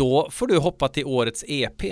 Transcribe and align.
då 0.00 0.28
får 0.30 0.46
du 0.46 0.58
hoppa 0.58 0.88
till 0.88 1.04
årets 1.04 1.44
EP. 1.48 1.82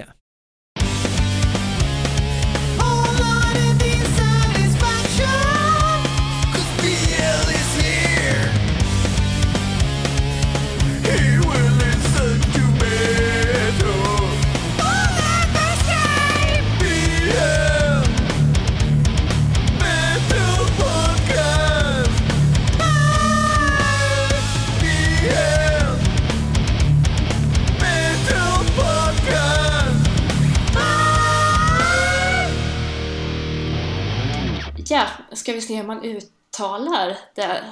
Ska 35.39 35.53
vi 35.53 35.61
se 35.61 35.77
hur 35.77 35.85
man 35.85 36.03
uttalar 36.03 37.19
det. 37.35 37.65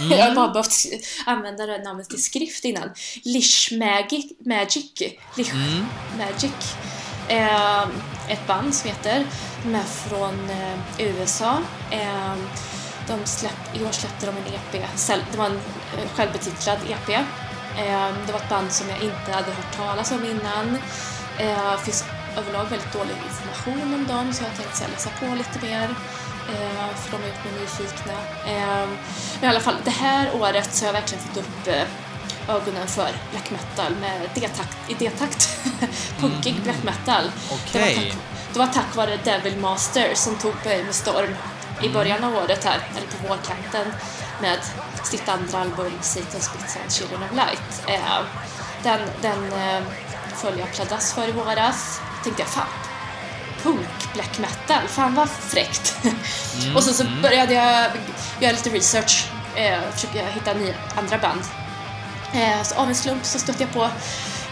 Jag 0.10 0.26
har 0.26 0.34
bara 0.34 0.48
behövt 0.48 0.72
använda 1.26 1.66
det 1.66 1.78
namnet 1.78 2.08
till 2.08 2.22
skrift 2.22 2.64
innan. 2.64 2.90
Lish 3.24 3.72
Magic. 3.72 4.32
Magic. 4.46 4.92
Lish 5.36 5.54
Magic. 6.18 6.74
Eh, 7.28 7.82
ett 8.28 8.46
band 8.46 8.74
som 8.74 8.88
heter. 8.88 9.26
De 9.64 9.74
är 9.74 9.82
från 9.82 10.50
eh, 10.50 10.78
USA. 10.98 11.58
Eh, 11.90 12.34
de 13.08 13.26
släpp, 13.26 13.76
I 13.76 13.84
år 13.84 13.92
släppte 13.92 14.26
de 14.26 14.36
en 14.36 14.54
EP. 14.54 14.72
Det 15.32 15.38
var 15.38 15.46
en 15.46 15.56
eh, 15.56 16.08
självbetitlad 16.14 16.78
EP. 16.88 17.08
Eh, 17.08 18.08
det 18.26 18.32
var 18.32 18.40
ett 18.40 18.48
band 18.48 18.72
som 18.72 18.88
jag 18.88 19.02
inte 19.02 19.32
hade 19.32 19.50
hört 19.50 19.76
talas 19.76 20.12
om 20.12 20.24
innan. 20.24 20.78
Eh, 21.38 21.76
finns 21.76 22.04
överlag 22.36 22.64
väldigt 22.64 22.92
dålig 22.92 23.14
information 23.28 23.94
om 23.94 24.06
dem 24.06 24.32
så 24.32 24.44
jag 24.44 24.56
tänkte 24.56 24.88
läsa 24.88 25.10
på 25.20 25.34
lite 25.34 25.66
mer. 25.66 25.94
Eh, 26.52 26.94
för 26.96 27.18
de 27.18 27.26
gjort 27.26 27.44
mig 27.44 27.52
nyfikna. 27.60 28.12
Eh, 28.46 28.88
men 29.40 29.44
i 29.44 29.46
alla 29.46 29.60
fall, 29.60 29.76
det 29.84 29.90
här 29.90 30.34
året 30.34 30.74
så 30.74 30.84
har 30.84 30.92
jag 30.92 31.00
verkligen 31.00 31.24
fått 31.24 31.36
upp 31.36 31.66
eh, 31.66 32.54
ögonen 32.54 32.86
för 32.86 33.10
black 33.30 33.50
metal 33.50 33.96
med 34.00 34.20
D-takt, 34.34 34.78
i 34.88 34.94
D-takt. 34.94 35.58
Punkig 36.20 36.62
black 36.62 36.82
metal. 36.82 37.30
Det, 37.72 37.78
var 37.78 37.86
tack, 37.86 38.16
det 38.52 38.58
var 38.58 38.66
tack 38.66 38.96
vare 38.96 39.18
Devil 39.24 39.56
Master 39.56 40.14
som 40.14 40.36
tog 40.36 40.54
mig 40.64 40.84
med 40.84 40.94
storm 40.94 41.34
i 41.82 41.88
början 41.88 42.24
av 42.24 42.34
året 42.34 42.64
här, 42.64 42.78
eller 42.96 43.06
på 43.06 43.28
vårkanten 43.28 43.92
med 44.40 44.58
sitt 45.04 45.28
andra 45.28 45.58
album 45.58 45.92
Satan's 46.02 46.40
Spits 46.40 46.76
and 46.82 46.92
Children 46.92 47.22
of 47.22 47.36
Light. 47.36 47.82
Eh, 47.86 48.22
den 48.82 49.00
den 49.22 49.52
eh, 49.52 49.82
föll 50.36 50.58
jag 50.58 50.72
pladask 50.72 51.14
för 51.14 51.28
i 51.28 51.32
våras. 51.32 52.00
Tänkte 52.24 52.42
jag, 52.42 52.48
fan, 52.48 52.66
punk 53.62 53.99
black 54.14 54.38
metal, 54.38 54.88
fan 54.88 55.14
vad 55.14 55.28
fräckt. 55.30 55.96
och 56.74 56.82
sen 56.82 56.94
så 56.94 57.04
började 57.22 57.54
jag 57.54 57.90
göra 58.40 58.52
lite 58.52 58.70
research, 58.70 59.26
eh, 59.56 59.78
försöka 59.94 60.26
hitta 60.26 60.54
nya, 60.54 60.74
andra 60.96 61.18
band. 61.18 61.40
Eh, 62.32 62.62
så 62.62 62.74
av 62.74 62.88
en 62.88 62.94
slump 62.94 63.24
så 63.24 63.38
stötte 63.38 63.62
jag 63.62 63.72
på 63.72 63.84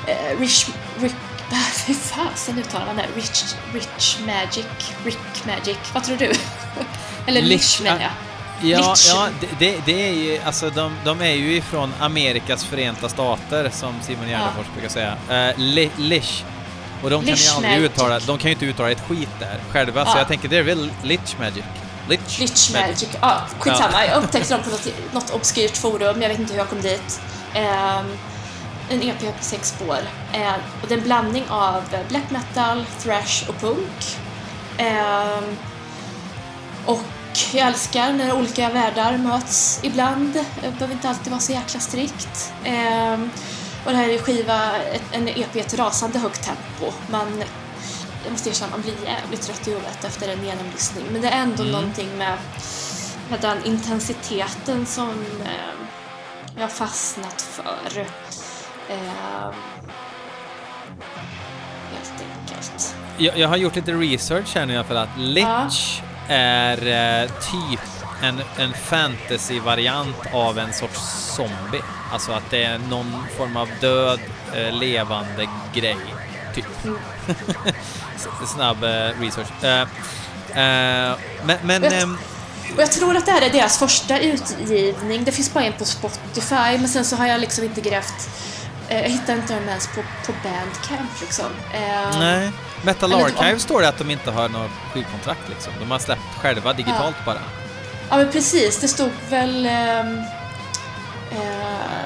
eh, 0.06 0.40
Rich, 0.40 0.68
Rick, 1.00 1.14
hur 1.86 1.94
fasen 1.94 2.56
det? 2.56 3.20
Rich, 3.20 3.44
Rich 3.74 4.18
Magic, 4.26 4.66
Rick 5.04 5.44
Magic, 5.46 5.78
vad 5.94 6.04
tror 6.04 6.16
du? 6.16 6.32
Eller 7.26 7.42
Lich- 7.42 7.82
menar 7.82 8.00
jag. 8.00 8.10
Ja, 8.62 8.90
Lich. 8.90 9.06
ja 9.08 9.28
det, 9.58 9.78
det, 9.84 10.08
är 10.08 10.12
ju, 10.12 10.40
alltså 10.44 10.70
de, 10.70 10.92
de 11.04 11.20
är 11.20 11.34
ju 11.34 11.56
ifrån 11.56 11.94
Amerikas 12.00 12.64
förenta 12.64 13.08
stater, 13.08 13.70
som 13.72 13.94
Simon 14.02 14.28
Gärdenfors 14.28 14.66
brukar 14.72 14.88
säga. 14.88 15.16
Uh, 15.30 15.58
li, 15.58 15.90
Lish. 15.96 16.44
Och 17.02 17.10
de 17.10 17.24
kan 17.26 17.34
ju 17.34 17.48
aldrig 17.56 17.72
Magic. 17.72 17.90
uttala, 17.90 18.18
de 18.18 18.38
kan 18.38 18.48
ju 18.48 18.52
inte 18.52 18.66
uttala 18.66 18.90
ett 18.90 19.02
skit 19.08 19.28
där 19.40 19.60
själva, 19.72 20.04
så 20.04 20.10
Ja. 20.14 20.18
jag 20.18 20.28
tänker 20.28 20.48
det 20.48 20.56
är 20.58 20.62
väl 20.62 20.90
Lich 21.02 21.38
Magic. 21.38 21.64
Lich, 22.08 22.38
Lich 22.40 22.72
Magic, 22.72 23.08
ja 23.20 23.40
skitsamma. 23.58 24.06
Jag 24.06 24.22
upptäckte 24.24 24.54
dem 24.54 24.62
på 24.62 24.70
något, 24.70 24.88
något 25.12 25.30
obskyrt 25.30 25.76
forum, 25.76 26.22
jag 26.22 26.28
vet 26.28 26.38
inte 26.38 26.52
hur 26.52 26.58
jag 26.60 26.68
kom 26.68 26.80
dit. 26.80 27.20
Ehm, 27.54 28.06
en 28.90 29.02
EP 29.02 29.18
på 29.20 29.44
sex 29.44 29.68
spår. 29.68 29.98
Eh, 30.32 30.52
och 30.82 30.88
det 30.88 30.94
är 30.94 30.98
en 30.98 31.04
blandning 31.04 31.44
av 31.48 31.82
black 32.08 32.30
metal, 32.30 32.84
thrash 33.02 33.48
och 33.48 33.60
punk. 33.60 34.16
Ehm, 34.78 35.56
och 36.86 37.00
jag 37.52 37.66
älskar 37.68 38.12
när 38.12 38.32
olika 38.32 38.70
världar 38.70 39.16
möts 39.18 39.80
ibland. 39.82 40.32
Det 40.62 40.70
behöver 40.70 40.92
inte 40.94 41.08
alltid 41.08 41.30
vara 41.30 41.40
så 41.40 41.52
jäkla 41.52 41.80
strikt. 41.80 42.52
Och 43.88 43.94
det 43.94 44.00
här 44.00 44.08
är 44.08 44.18
skiva, 44.18 44.70
en 45.12 45.28
EP 45.28 45.56
i 45.56 45.60
ett 45.60 45.78
rasande 45.78 46.18
högt 46.18 46.42
tempo. 46.42 46.96
Man, 47.10 47.42
jag 48.24 48.32
måste 48.32 48.50
erkänna, 48.50 48.70
man 48.70 48.82
blir 48.82 48.94
jävligt 49.04 49.42
trött 49.42 49.68
i 49.68 49.70
huvudet 49.70 50.04
efter 50.04 50.28
en 50.28 50.44
genomlyssning. 50.44 51.04
Men 51.12 51.22
det 51.22 51.28
är 51.28 51.42
ändå 51.42 51.62
någonting 51.62 52.08
med, 52.18 52.38
med 53.30 53.40
den 53.40 53.64
intensiteten 53.64 54.86
som 54.86 55.10
eh, 55.44 55.50
jag 56.56 56.62
har 56.62 56.68
fastnat 56.68 57.42
för. 57.42 58.00
Eh, 58.88 59.52
helt 61.92 62.22
enkelt. 62.40 62.96
Jag, 63.18 63.38
jag 63.38 63.48
har 63.48 63.56
gjort 63.56 63.76
lite 63.76 63.92
research 63.92 64.54
här 64.54 64.66
nu 64.66 64.72
i 64.72 64.76
alla 64.76 64.84
fall 64.84 64.96
att 64.96 65.18
Lich 65.18 66.02
är 66.28 66.86
eh, 66.86 67.30
typ 67.30 67.80
en, 68.22 68.40
en 68.58 68.72
fantasy-variant 68.72 70.34
av 70.34 70.58
en 70.58 70.72
sorts 70.72 71.00
zombie. 71.36 71.82
Alltså 72.12 72.32
att 72.32 72.50
det 72.50 72.62
är 72.64 72.78
någon 72.78 73.26
form 73.36 73.56
av 73.56 73.68
död, 73.80 74.20
eh, 74.54 74.72
levande 74.72 75.48
grej, 75.74 75.96
typ. 76.54 76.66
S- 78.16 78.28
Snabb 78.54 78.84
eh, 78.84 79.20
research. 79.20 79.64
Eh, 79.64 79.80
eh, 79.82 81.16
men 81.44 81.58
men 81.62 81.84
ehm, 81.84 82.18
Och 82.76 82.82
jag 82.82 82.92
tror 82.92 83.16
att 83.16 83.26
det 83.26 83.32
här 83.32 83.42
är 83.42 83.50
deras 83.50 83.78
första 83.78 84.18
utgivning. 84.18 85.24
Det 85.24 85.32
finns 85.32 85.54
bara 85.54 85.64
en 85.64 85.72
på 85.72 85.84
Spotify, 85.84 86.78
men 86.78 86.88
sen 86.88 87.04
så 87.04 87.16
har 87.16 87.26
jag 87.26 87.40
liksom 87.40 87.64
inte 87.64 87.80
grävt... 87.80 88.28
Eh, 88.88 89.00
jag 89.02 89.08
hittar 89.10 89.34
inte 89.34 89.54
dem 89.54 89.68
ens 89.68 89.86
på, 89.86 90.02
på 90.26 90.32
Bandcamp 90.42 91.20
liksom. 91.20 91.46
Eh, 91.74 92.18
nej. 92.18 92.50
Metal 92.82 93.14
Archive 93.14 93.58
står 93.58 93.82
det 93.82 93.88
att 93.88 93.98
de 93.98 94.10
inte 94.10 94.30
har 94.30 94.48
något 94.48 94.70
skivkontrakt 94.92 95.48
liksom. 95.48 95.72
De 95.80 95.90
har 95.90 95.98
släppt 95.98 96.34
själva 96.40 96.72
digitalt 96.72 97.16
bara. 97.26 97.38
Ja 98.10 98.16
men 98.16 98.32
precis, 98.32 98.80
det 98.80 98.88
stod 98.88 99.10
väl... 99.30 99.66
eh, 99.66 100.04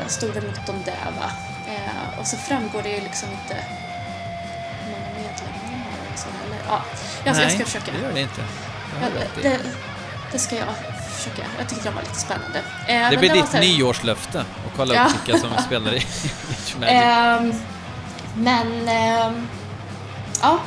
stod 0.08 0.30
väl 0.34 0.44
något 0.44 0.68
om 0.68 0.82
det 0.84 0.94
va? 1.20 1.30
Eh, 1.68 2.20
och 2.20 2.26
så 2.26 2.36
framgår 2.36 2.82
det 2.82 2.88
ju 2.88 3.00
liksom 3.00 3.28
inte 3.30 3.54
hur 4.84 4.90
många 4.92 5.06
medlemmar 5.06 5.90
de 6.06 6.12
och 6.12 6.18
så 6.18 6.26
heller. 6.42 6.62
Ja, 6.68 6.82
jag, 7.24 7.28
jag 7.28 7.36
ska 7.36 7.56
Nej, 7.56 7.64
försöka. 7.64 7.92
det 7.92 8.02
gör 8.06 8.12
det 8.14 8.20
inte. 8.20 8.40
Det 8.40 8.46
Ja, 9.00 9.04
har 9.04 9.10
du 9.10 9.18
rätt 9.18 9.38
i. 9.38 9.42
det, 9.42 9.58
det 10.32 10.38
ska 10.38 10.56
jag 10.56 10.66
försöka. 11.16 11.42
Jag 11.58 11.68
tyckte 11.68 11.84
de 11.88 11.94
var 11.94 12.02
lite 12.02 12.14
spännande. 12.20 12.58
Eh, 12.88 13.10
Det 13.10 13.16
blir 13.16 13.28
var 13.28 13.36
ditt 13.36 13.52
här- 13.52 13.60
nyårslöfte 13.60 14.40
att 14.40 14.46
kolla 14.76 14.94
Ja. 14.94 15.04
upp 15.06 15.12
vilka 15.28 15.40
som 15.40 15.50
spelar 15.66 15.92
i 15.94 16.06
Magic. 16.80 16.90
Ehm, 16.90 17.54
men... 18.36 18.88
ehm, 18.88 19.48
ja, 20.42 20.58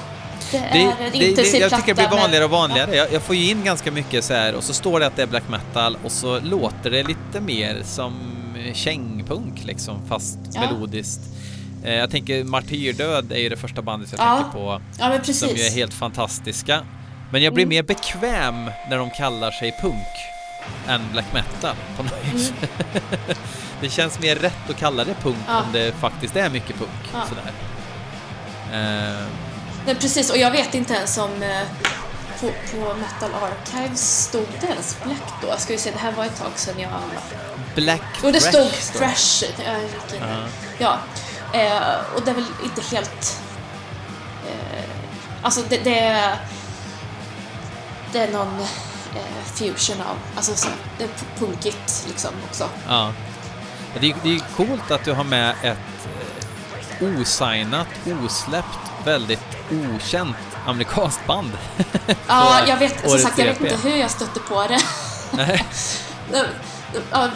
det 0.51 0.57
är 0.57 0.73
Det, 0.73 0.95
det, 1.03 1.09
det, 1.09 1.17
intensiv 1.29 1.61
jag 1.61 1.71
tycker 1.71 1.93
det 1.93 2.07
blir 2.07 2.17
vanligare 2.19 2.43
och 2.45 2.49
vanligare. 2.51 2.95
Jag, 2.95 3.13
jag 3.13 3.21
får 3.21 3.35
ju 3.35 3.49
in 3.49 3.63
ganska 3.63 3.91
mycket 3.91 4.23
så 4.23 4.33
här 4.33 4.55
och 4.55 4.63
så 4.63 4.73
står 4.73 4.99
det 4.99 5.07
att 5.07 5.15
det 5.15 5.21
är 5.23 5.27
black 5.27 5.47
metal 5.49 5.97
och 6.03 6.11
så 6.11 6.39
låter 6.39 6.91
det 6.91 7.03
lite 7.03 7.39
mer 7.41 7.81
som 7.85 8.13
kängpunk 8.73 9.63
liksom, 9.65 10.07
fast 10.07 10.37
Ja. 10.53 10.61
melodiskt. 10.61 11.21
Eh, 11.83 11.93
jag 11.93 12.11
tänker 12.11 12.43
Martyrdöd 12.43 13.31
är 13.31 13.37
ju 13.39 13.49
det 13.49 13.57
första 13.57 13.81
bandet 13.81 14.11
jag 14.17 14.19
Ja, 14.27 14.35
tänker 14.35 14.51
på, 14.51 14.81
Ja, 14.99 15.09
men 15.09 15.23
som 15.33 15.47
ju 15.47 15.53
är 15.53 15.57
precis. 15.57 15.75
helt 15.75 15.93
fantastiska. 15.93 16.81
Men 17.31 17.43
jag 17.43 17.53
blir 17.53 17.63
Mm. 17.65 17.75
mer 17.75 17.83
bekväm 17.83 18.71
när 18.89 18.97
de 18.97 19.09
kallar 19.09 19.51
sig 19.51 19.75
punk 19.81 20.07
än 20.87 21.01
black 21.11 21.25
metal 21.33 21.75
på 21.97 22.03
något 22.03 22.33
vis. 22.33 22.53
det 23.81 23.89
känns 23.89 24.19
mer 24.19 24.35
rätt 24.35 24.69
att 24.69 24.77
kalla 24.77 25.03
det 25.03 25.13
punk 25.13 25.35
Mm. 25.35 25.55
Ja. 25.55 25.61
om 25.61 25.71
det 25.73 25.91
faktiskt 25.95 26.35
är 26.35 26.49
mycket 26.49 26.75
punk. 26.75 26.89
Ja. 27.13 27.19
Sådär. 27.29 27.51
Eh, 28.71 29.25
Nej, 29.85 29.95
precis, 29.95 30.29
och 30.31 30.37
jag 30.37 30.51
vet 30.51 30.75
inte 30.75 30.93
ens 30.93 31.17
om 31.17 31.43
eh, 31.43 31.61
på, 32.45 32.77
på 32.77 32.93
Metal 32.93 33.31
Archives 33.43 34.23
stod 34.23 34.47
det 34.61 34.67
ens 34.67 34.97
Black 35.03 35.41
då? 35.41 35.47
Jag 35.47 35.59
ska 35.59 35.73
ju 35.73 35.79
se, 35.79 35.91
det 35.91 35.99
här 35.99 36.11
var 36.11 36.25
ett 36.25 36.37
tag 36.37 36.51
sedan 36.55 36.79
jag... 36.79 36.91
Black 37.75 38.01
Jo, 38.23 38.31
det 38.31 38.39
stod. 38.39 38.71
Thrash. 38.71 39.43
Jag 39.65 40.19
där. 40.19 40.47
Ja. 40.77 40.97
Eh, 41.53 42.15
och 42.15 42.21
det 42.25 42.31
är 42.31 42.35
väl 42.35 42.45
inte 42.63 42.81
helt... 42.81 43.41
Eh, 44.47 44.83
alltså 45.41 45.61
det, 45.69 45.77
det 45.77 45.99
är... 45.99 46.37
Det 48.11 48.19
är 48.19 48.31
någon 48.31 48.59
eh, 49.15 49.45
fusion 49.45 50.01
av... 50.01 50.17
Alltså 50.35 50.55
så, 50.55 50.67
det 50.97 51.03
är 51.03 51.09
punkigt 51.39 52.05
liksom 52.07 52.31
också. 52.49 52.69
Ja. 52.87 53.13
Det 53.99 54.09
är, 54.09 54.15
det 54.23 54.35
är 54.35 54.41
coolt 54.55 54.91
att 54.91 55.05
du 55.05 55.13
har 55.13 55.23
med 55.23 55.55
ett 55.63 55.77
eh, 56.99 57.19
osignat, 57.19 57.87
osläppt, 58.05 58.79
väldigt 59.05 59.57
okänt 59.71 60.54
amerikanskt 60.65 61.27
band. 61.27 61.51
Ja, 62.27 62.67
jag 62.67 62.77
vet, 62.77 63.09
som 63.09 63.19
sagt, 63.19 63.37
jag 63.37 63.45
vet 63.45 63.61
EP. 63.61 63.71
inte 63.71 63.89
hur 63.89 63.97
jag 63.97 64.11
stötte 64.11 64.39
på 64.39 64.67
det. 64.67 64.81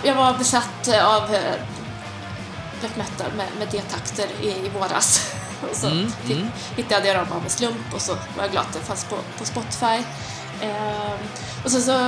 Jag 0.03 0.15
var 0.15 0.37
besatt 0.37 0.87
av 0.87 1.35
eh, 1.35 1.55
black 2.79 2.95
metal 2.97 3.31
med, 3.37 3.47
med 3.59 3.67
D-takter 3.71 4.27
i, 4.41 4.47
i 4.47 4.69
våras. 4.69 5.33
och 5.69 5.75
så 5.75 5.87
mm, 5.87 6.11
mm. 6.29 6.47
hittade 6.75 7.07
jag 7.07 7.17
dem 7.17 7.31
av 7.31 7.43
en 7.43 7.49
slump 7.49 7.93
och 7.93 8.01
så 8.01 8.13
var 8.13 8.43
jag 8.43 8.51
glad 8.51 8.65
att 8.65 8.73
det 8.73 8.79
fanns 8.79 9.03
på, 9.03 9.15
på 9.37 9.45
Spotify. 9.45 10.03
Eh, 10.61 11.13
och 11.63 11.71
sen 11.71 11.81
så 11.81 12.05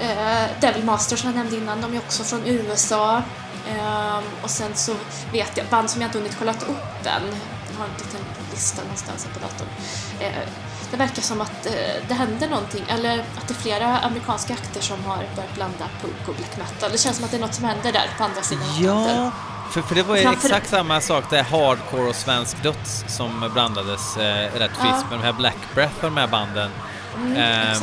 eh, 0.00 0.44
Devil 0.60 0.84
Masters 0.84 1.20
som 1.20 1.30
jag 1.30 1.36
nämnde 1.36 1.56
innan, 1.56 1.80
de 1.80 1.94
är 1.94 1.98
också 1.98 2.24
från 2.24 2.46
USA. 2.46 3.22
Eh, 3.68 4.18
och 4.42 4.50
sen 4.50 4.74
så 4.74 4.94
vet 5.32 5.56
jag 5.56 5.66
band 5.66 5.90
som 5.90 6.00
jag 6.00 6.08
inte 6.08 6.18
hunnit 6.18 6.36
kolla 6.38 6.52
upp 6.52 7.06
än. 7.06 7.36
Har 7.78 7.84
en 7.84 7.90
liten 7.98 8.20
lista 8.50 8.82
någonstans 8.82 9.28
på 9.34 9.40
datorn. 9.40 9.68
Eh, 10.20 10.48
det 10.90 10.96
verkar 10.96 11.22
som 11.22 11.40
att 11.40 11.66
eh, 11.66 11.72
det 12.08 12.14
händer 12.14 12.48
någonting, 12.48 12.84
eller 12.88 13.18
att 13.18 13.48
det 13.48 13.54
är 13.54 13.62
flera 13.62 13.98
amerikanska 13.98 14.54
akter 14.54 14.80
som 14.80 15.04
har 15.04 15.16
börjat 15.16 15.54
blanda 15.54 15.84
punk 16.02 16.28
och 16.28 16.34
black 16.34 16.56
metal. 16.56 16.90
Det 16.92 16.98
känns 16.98 17.16
som 17.16 17.24
att 17.24 17.30
det 17.30 17.36
är 17.36 17.40
något 17.40 17.54
som 17.54 17.64
händer 17.64 17.92
där 17.92 18.08
på 18.18 18.24
andra 18.24 18.42
sidan 18.42 18.64
Ja, 18.80 19.30
för, 19.70 19.82
för 19.82 19.94
det 19.94 20.02
var 20.02 20.16
ju 20.16 20.22
Framför... 20.22 20.48
exakt 20.48 20.68
samma 20.68 21.00
sak, 21.00 21.24
det 21.30 21.38
är 21.38 21.42
hardcore 21.42 22.08
och 22.08 22.14
svensk 22.14 22.62
döds 22.62 23.04
som 23.08 23.50
blandades 23.52 24.16
eh, 24.16 24.58
rätt 24.58 24.76
friskt 24.76 25.10
med 25.10 25.18
de 25.18 25.22
här 25.22 25.32
Black 25.32 25.56
Breath 25.74 25.96
och 25.96 26.02
de 26.10 26.16
här 26.16 26.26
banden. 26.26 26.70
Mm, 27.16 27.36
ehm, 27.36 27.82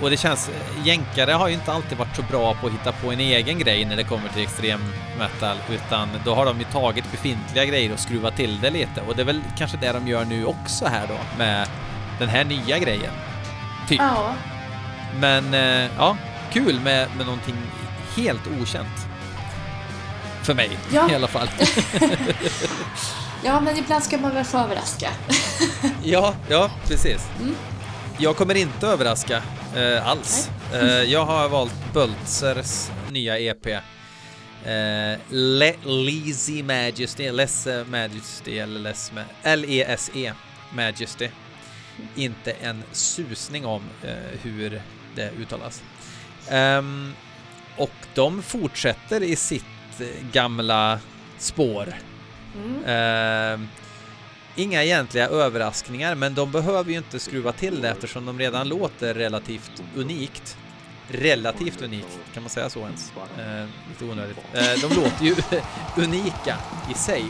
och 0.00 0.10
det 0.10 0.16
känns, 0.16 0.50
jänkare 0.84 1.32
har 1.32 1.48
ju 1.48 1.54
inte 1.54 1.72
alltid 1.72 1.98
varit 1.98 2.16
så 2.16 2.22
bra 2.22 2.54
på 2.54 2.66
att 2.66 2.72
hitta 2.72 2.92
på 2.92 3.12
en 3.12 3.20
egen 3.20 3.58
grej 3.58 3.84
när 3.84 3.96
det 3.96 4.04
kommer 4.04 4.28
till 4.28 4.42
extrem 4.42 4.80
metal, 5.18 5.56
utan 5.70 6.08
då 6.24 6.34
har 6.34 6.46
de 6.46 6.58
ju 6.58 6.64
tagit 6.64 7.10
befintliga 7.10 7.64
grejer 7.64 7.92
och 7.92 7.98
skruvat 7.98 8.36
till 8.36 8.60
det 8.60 8.70
lite. 8.70 9.00
Och 9.08 9.16
det 9.16 9.22
är 9.22 9.26
väl 9.26 9.42
kanske 9.58 9.76
det 9.76 9.92
de 9.92 10.08
gör 10.08 10.24
nu 10.24 10.44
också 10.44 10.86
här 10.86 11.06
då, 11.08 11.18
med 11.38 11.68
den 12.18 12.28
här 12.28 12.44
nya 12.44 12.78
grejen. 12.78 13.12
Typ. 13.88 14.00
Ja. 14.00 14.34
Men, 15.20 15.54
eh, 15.54 15.90
ja, 15.96 16.16
kul 16.52 16.80
med, 16.80 17.08
med 17.16 17.26
någonting 17.26 17.56
helt 18.16 18.46
okänt. 18.60 19.06
För 20.42 20.54
mig 20.54 20.78
ja. 20.92 21.10
i 21.10 21.14
alla 21.14 21.28
fall. 21.28 21.48
ja, 23.44 23.60
men 23.60 23.76
ibland 23.76 24.04
ska 24.04 24.18
man 24.18 24.34
väl 24.34 24.44
få 24.44 24.58
överraska. 24.58 25.10
ja, 26.02 26.34
ja, 26.48 26.70
precis. 26.88 27.28
Mm. 27.40 27.54
Jag 28.18 28.36
kommer 28.36 28.54
inte 28.54 28.86
överraska 28.86 29.42
eh, 29.76 30.08
alls. 30.08 30.50
Eh, 30.74 31.02
jag 31.02 31.24
har 31.24 31.48
valt 31.48 31.74
Bultzers 31.92 32.90
nya 33.10 33.38
EP. 33.38 33.66
Eh, 33.66 35.18
Le 35.28 35.74
Lazy 35.84 36.62
Majesty, 36.62 37.30
Less 37.30 37.68
Majesty 37.86 38.58
eller 38.58 38.80
Less 38.80 39.12
Ma 39.12 39.22
L-E-S-E 39.42 40.32
Majesty. 40.74 41.28
Inte 42.16 42.52
en 42.52 42.82
susning 42.92 43.66
om 43.66 43.82
eh, 44.02 44.38
hur 44.42 44.82
det 45.14 45.30
uttalas. 45.38 45.82
Um, 46.52 47.12
och 47.76 47.90
de 48.14 48.42
fortsätter 48.42 49.22
i 49.22 49.36
sitt 49.36 49.64
gamla 50.32 51.00
spår. 51.38 51.94
Mm. 52.56 53.60
Uh, 53.62 53.68
inga 54.56 54.84
egentliga 54.84 55.28
överraskningar, 55.28 56.14
men 56.14 56.34
de 56.34 56.50
behöver 56.50 56.90
ju 56.90 56.96
inte 56.96 57.18
skruva 57.18 57.52
till 57.52 57.80
det 57.80 57.88
eftersom 57.88 58.26
de 58.26 58.38
redan 58.38 58.68
låter 58.68 59.14
relativt 59.14 59.82
unikt. 59.96 60.56
Relativt 61.08 61.82
unikt, 61.82 62.18
kan 62.34 62.42
man 62.42 62.50
säga 62.50 62.70
så 62.70 62.80
ens? 62.80 63.12
Uh, 63.38 63.68
lite 63.88 64.04
onödigt. 64.04 64.36
Uh, 64.36 64.88
de 64.88 65.00
låter 65.00 65.24
ju 65.24 65.34
unika 66.04 66.56
i 66.90 66.94
sig. 66.94 67.24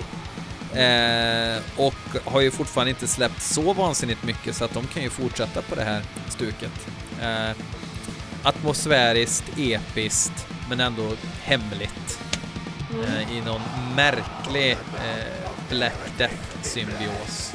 Eh, 0.74 1.62
och 1.76 1.94
har 2.24 2.40
ju 2.40 2.50
fortfarande 2.50 2.90
inte 2.90 3.06
släppt 3.06 3.42
så 3.42 3.72
vansinnigt 3.72 4.22
mycket 4.22 4.56
så 4.56 4.64
att 4.64 4.74
de 4.74 4.86
kan 4.86 5.02
ju 5.02 5.10
fortsätta 5.10 5.62
på 5.62 5.74
det 5.74 5.82
här 5.82 6.02
stuket. 6.28 6.88
Eh, 7.22 7.56
atmosfäriskt, 8.42 9.58
episkt, 9.58 10.46
men 10.68 10.80
ändå 10.80 11.12
hemligt. 11.42 12.20
Mm. 12.90 13.04
Eh, 13.04 13.36
I 13.36 13.40
någon 13.40 13.62
märklig 13.96 14.70
eh, 14.72 15.41
Black 15.72 16.18
Death-symbios. 16.18 17.54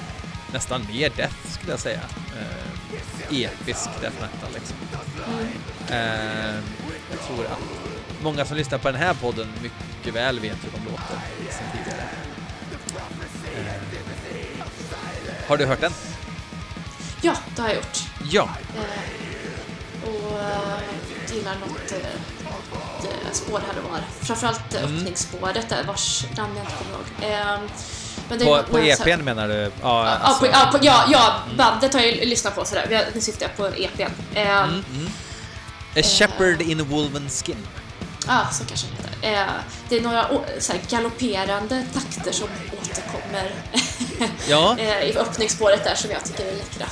Nästan 0.53 0.87
mer 0.91 1.09
Death 1.09 1.51
skulle 1.51 1.71
jag 1.71 1.79
säga. 1.79 2.01
Eh, 2.39 3.41
episk 3.43 3.89
Death 4.01 4.15
Metal 4.21 4.49
liksom. 4.53 4.77
Eh, 5.89 6.55
jag 7.11 7.19
tror 7.27 7.45
att 7.45 7.59
många 8.23 8.45
som 8.45 8.57
lyssnar 8.57 8.77
på 8.77 8.91
den 8.91 9.01
här 9.01 9.13
podden 9.13 9.47
mycket 9.61 10.13
väl 10.13 10.39
vet 10.39 10.57
hur 10.63 10.71
de 10.71 10.91
låter 10.91 11.19
sen 11.49 11.65
tidigare. 11.71 12.03
Har 15.47 15.57
du 15.57 15.65
hört 15.65 15.81
den? 15.81 15.93
Ja, 17.21 17.35
det 17.55 17.61
har 17.61 17.69
jag 17.69 17.75
gjort. 17.75 17.99
Ja. 18.31 18.49
Eh, 18.75 20.09
och 20.09 20.39
eh, 20.39 21.35
gillar 21.35 21.55
något, 21.55 21.91
eh, 21.91 21.97
något 22.43 23.05
eh, 23.05 23.31
spår 23.31 23.61
här 23.67 23.83
och 23.83 23.91
var. 23.91 23.99
Framförallt 24.19 24.75
mm. 24.75 24.97
öppningsspåret 24.97 25.69
där, 25.69 25.83
vars 25.83 26.25
namn 26.37 26.55
jag 26.55 26.65
inte 26.65 26.75
kommer 26.75 26.91
ihåg. 26.91 27.05
Eh, 28.31 28.37
men 28.37 28.39
på 28.39 28.63
på 28.71 28.79
EPn 28.79 29.09
här... 29.09 29.17
menar 29.17 29.47
du? 29.47 29.53
Ja, 29.53 29.71
ja, 29.81 30.05
alltså. 30.05 30.45
på, 30.45 30.51
ja, 30.51 30.69
på, 30.71 30.77
ja, 30.81 31.05
ja 31.11 31.43
mm. 31.45 31.57
bandet 31.57 31.93
har 31.93 32.01
jag 32.01 32.27
lyssnat 32.27 32.55
på 32.55 32.65
sådär. 32.65 33.09
Nu 33.13 33.21
syftar 33.21 33.45
jag 33.45 33.57
på 33.57 33.81
EPn. 33.81 34.01
Eh, 34.33 34.63
mm, 34.63 34.83
mm. 34.95 35.07
A 35.95 36.03
Shepherd 36.03 36.61
in 36.61 36.83
Wolven 36.83 37.29
Skin. 37.29 37.57
Ja, 38.27 38.41
ah, 38.41 38.51
så 38.51 38.65
kanske 38.65 38.87
det 38.87 39.27
heter. 39.27 39.41
Eh, 39.41 39.53
det 39.89 39.97
är 39.97 40.01
några 40.01 40.29
så 40.59 40.73
här, 40.73 40.81
galopperande 40.89 41.83
takter 41.93 42.31
som 42.31 42.47
återkommer 42.81 43.51
ja. 44.47 44.77
eh, 44.79 45.09
i 45.09 45.17
öppningsspåret 45.17 45.83
där 45.83 45.95
som 45.95 46.11
jag 46.11 46.25
tycker 46.25 46.45
är 46.45 46.55
läckra. 46.55 46.85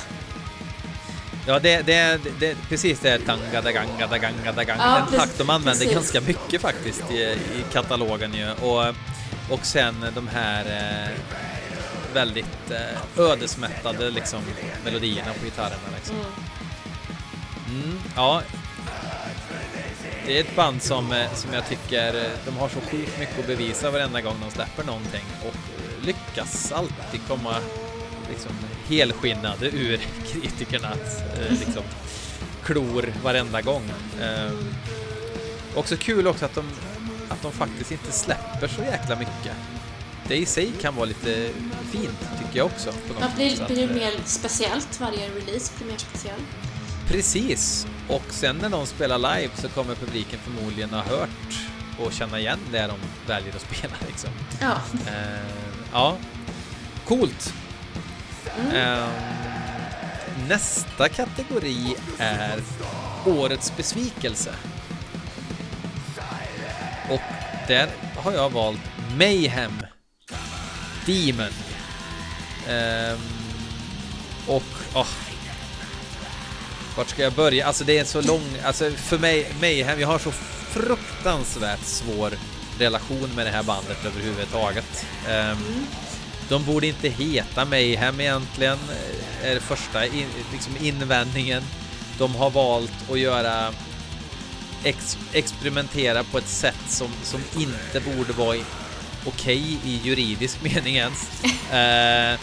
Ja, 1.46 1.58
det, 1.58 1.82
det, 1.82 2.20
det, 2.40 2.56
precis 2.68 3.00
det 3.00 3.18
tanga 3.18 3.62
da 3.62 3.72
ganga 3.72 4.06
da 4.06 4.18
ganga 4.18 4.52
da 4.52 4.64
ganga. 4.64 4.82
Ja, 4.82 5.06
Den 5.10 5.20
takt 5.20 5.38
de 5.38 5.50
använder 5.50 5.84
precis. 5.84 5.94
ganska 5.94 6.20
mycket 6.20 6.62
faktiskt 6.62 7.10
i, 7.10 7.16
i 7.22 7.64
katalogen 7.72 8.34
ju. 8.34 8.50
Och, 8.50 8.94
och 9.50 9.66
sen 9.66 9.94
de 10.14 10.28
här 10.28 10.64
eh, 10.64 11.10
väldigt 12.14 12.70
eh, 12.70 13.24
ödesmättade 13.24 14.10
liksom, 14.10 14.42
melodierna 14.84 15.32
på 15.38 15.44
gitarrerna 15.44 15.88
liksom. 15.96 16.16
Mm. 16.16 17.82
Mm, 17.82 17.98
ja, 18.16 18.42
det 20.26 20.36
är 20.36 20.40
ett 20.40 20.56
band 20.56 20.82
som, 20.82 21.12
eh, 21.12 21.34
som 21.34 21.52
jag 21.52 21.68
tycker, 21.68 22.14
eh, 22.14 22.30
de 22.44 22.56
har 22.56 22.68
så 22.68 22.80
sjukt 22.80 23.18
mycket 23.18 23.38
att 23.38 23.46
bevisa 23.46 23.90
varenda 23.90 24.20
gång 24.20 24.36
de 24.44 24.50
släpper 24.50 24.84
någonting 24.84 25.24
och 25.40 25.46
eh, 25.46 26.06
lyckas 26.06 26.72
alltid 26.72 27.20
komma 27.28 27.56
liksom 28.28 28.52
helskinnade 28.88 29.66
ur 29.66 30.00
kritikernas 30.32 31.22
liksom, 31.50 31.82
klor 32.64 33.12
varenda 33.22 33.60
gång. 33.60 33.90
Ehm, 34.22 34.74
också 35.74 35.96
kul 35.96 36.26
också 36.26 36.44
att 36.44 36.54
de, 36.54 36.64
att 37.36 37.42
de 37.42 37.52
faktiskt 37.52 37.92
inte 37.92 38.12
släpper 38.12 38.68
så 38.68 38.82
jäkla 38.82 39.16
mycket. 39.16 39.52
Det 40.28 40.36
i 40.36 40.46
sig 40.46 40.72
kan 40.80 40.94
vara 40.96 41.04
lite 41.04 41.48
fint 41.90 42.20
tycker 42.38 42.58
jag 42.58 42.66
också. 42.66 42.92
På 42.92 43.14
ja, 43.20 43.26
blir, 43.36 43.66
blir 43.66 43.88
det 43.88 43.94
mer 43.94 44.12
speciellt? 44.24 45.00
Varje 45.00 45.28
release 45.28 45.72
blir 45.78 45.86
mer 45.86 45.98
speciell? 45.98 46.40
Precis, 47.08 47.86
och 48.08 48.24
sen 48.30 48.56
när 48.56 48.68
de 48.68 48.86
spelar 48.86 49.18
live 49.18 49.50
så 49.54 49.68
kommer 49.68 49.94
publiken 49.94 50.38
förmodligen 50.44 50.90
ha 50.90 51.02
hört 51.02 51.68
och 51.98 52.12
känna 52.12 52.38
igen 52.38 52.58
det 52.72 52.86
de 52.86 52.96
väljer 53.26 53.54
att 53.54 53.60
spela 53.76 53.94
liksom. 54.06 54.30
Ja. 54.60 54.72
Uh, 54.92 55.50
ja. 55.92 56.16
Coolt. 57.04 57.54
Mm. 58.60 58.76
Uh, 58.76 59.08
nästa 60.48 61.08
kategori 61.08 61.96
är 62.18 62.60
Årets 63.26 63.76
besvikelse. 63.76 64.54
Och 67.10 67.20
där 67.68 67.88
har 68.16 68.32
jag 68.32 68.50
valt 68.50 68.80
Mayhem 69.18 69.86
Demon. 71.06 71.52
Um, 72.68 73.20
och 74.46 74.62
oh, 74.94 75.06
vart 76.96 77.08
ska 77.08 77.22
jag 77.22 77.32
börja? 77.32 77.66
Alltså 77.66 77.84
det 77.84 77.98
är 77.98 78.04
så 78.04 78.20
lång, 78.20 78.42
alltså 78.64 78.90
för 78.90 79.18
mig, 79.18 79.46
Mayhem, 79.60 80.00
jag 80.00 80.08
har 80.08 80.18
så 80.18 80.30
fruktansvärt 80.70 81.84
svår 81.84 82.32
relation 82.78 83.30
med 83.36 83.46
det 83.46 83.50
här 83.50 83.62
bandet 83.62 84.04
överhuvudtaget. 84.04 85.06
Um, 85.28 85.86
de 86.48 86.64
borde 86.64 86.86
inte 86.86 87.08
heta 87.08 87.64
Mayhem 87.64 88.20
egentligen, 88.20 88.78
är 89.42 89.54
det 89.54 89.60
första 89.60 90.06
in, 90.06 90.26
liksom 90.52 90.72
invändningen. 90.80 91.62
De 92.18 92.34
har 92.34 92.50
valt 92.50 93.10
att 93.10 93.18
göra 93.18 93.72
ex, 94.84 95.18
experimentera 95.32 96.24
på 96.24 96.38
ett 96.38 96.48
sätt 96.48 96.84
som, 96.88 97.08
som 97.22 97.40
inte 97.56 98.00
borde 98.00 98.32
vara 98.32 98.56
okej 99.26 99.78
okay 99.78 99.92
i 99.92 100.00
juridisk 100.04 100.62
mening 100.74 100.96
ens. 100.96 101.44
Eh, 101.72 102.40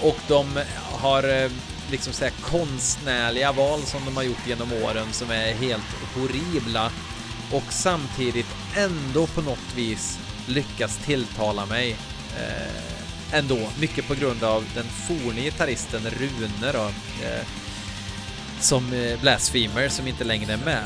och 0.00 0.18
de 0.28 0.60
har 0.92 1.42
eh, 1.42 1.50
liksom 1.90 2.12
så 2.12 2.28
konstnärliga 2.40 3.52
val 3.52 3.80
som 3.80 4.04
de 4.04 4.16
har 4.16 4.22
gjort 4.22 4.46
genom 4.46 4.72
åren 4.72 5.06
som 5.12 5.30
är 5.30 5.54
helt 5.54 6.14
horribla 6.14 6.90
och 7.52 7.72
samtidigt 7.72 8.54
ändå 8.76 9.26
på 9.26 9.42
något 9.42 9.74
vis 9.76 10.18
lyckas 10.46 10.96
tilltala 10.96 11.66
mig 11.66 11.96
eh, 12.36 13.38
ändå, 13.38 13.58
mycket 13.80 14.08
på 14.08 14.14
grund 14.14 14.44
av 14.44 14.64
den 14.74 14.84
forne 14.84 15.40
gitarristen 15.40 16.02
Rune 16.10 16.72
då, 16.72 16.84
eh, 17.26 17.46
som 18.60 18.92
eh, 18.92 19.20
Blasphemer 19.20 19.88
som 19.88 20.06
inte 20.08 20.24
längre 20.24 20.52
är 20.52 20.64
med. 20.64 20.84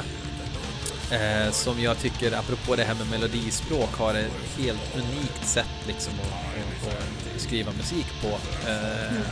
Eh, 1.10 1.52
som 1.52 1.80
jag 1.80 1.98
tycker, 1.98 2.32
apropå 2.32 2.76
det 2.76 2.84
här 2.84 2.94
med 2.94 3.10
melodispråk, 3.10 3.94
har 3.94 4.14
ett 4.14 4.58
helt 4.58 4.96
unikt 4.96 5.48
sätt 5.48 5.86
liksom 5.86 6.12
att, 6.20 6.88
att, 6.88 7.40
skriva 7.40 7.72
musik 7.72 8.06
på. 8.22 8.28
Eh, 8.68 9.10
mm. 9.10 9.22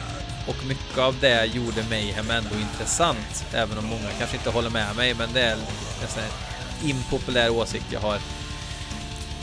Och 0.46 0.66
mycket 0.66 0.98
av 0.98 1.16
det 1.20 1.44
gjorde 1.44 1.84
Mayhem 1.90 2.30
ändå 2.30 2.54
intressant, 2.54 3.46
även 3.52 3.78
om 3.78 3.84
många 3.84 4.10
kanske 4.18 4.36
inte 4.36 4.50
håller 4.50 4.70
med 4.70 4.96
mig, 4.96 5.14
men 5.14 5.28
det 5.32 5.40
är 5.40 5.52
en 5.52 6.88
impopulär 6.88 7.50
åsikt 7.50 7.86
jag 7.92 8.00
har. 8.00 8.18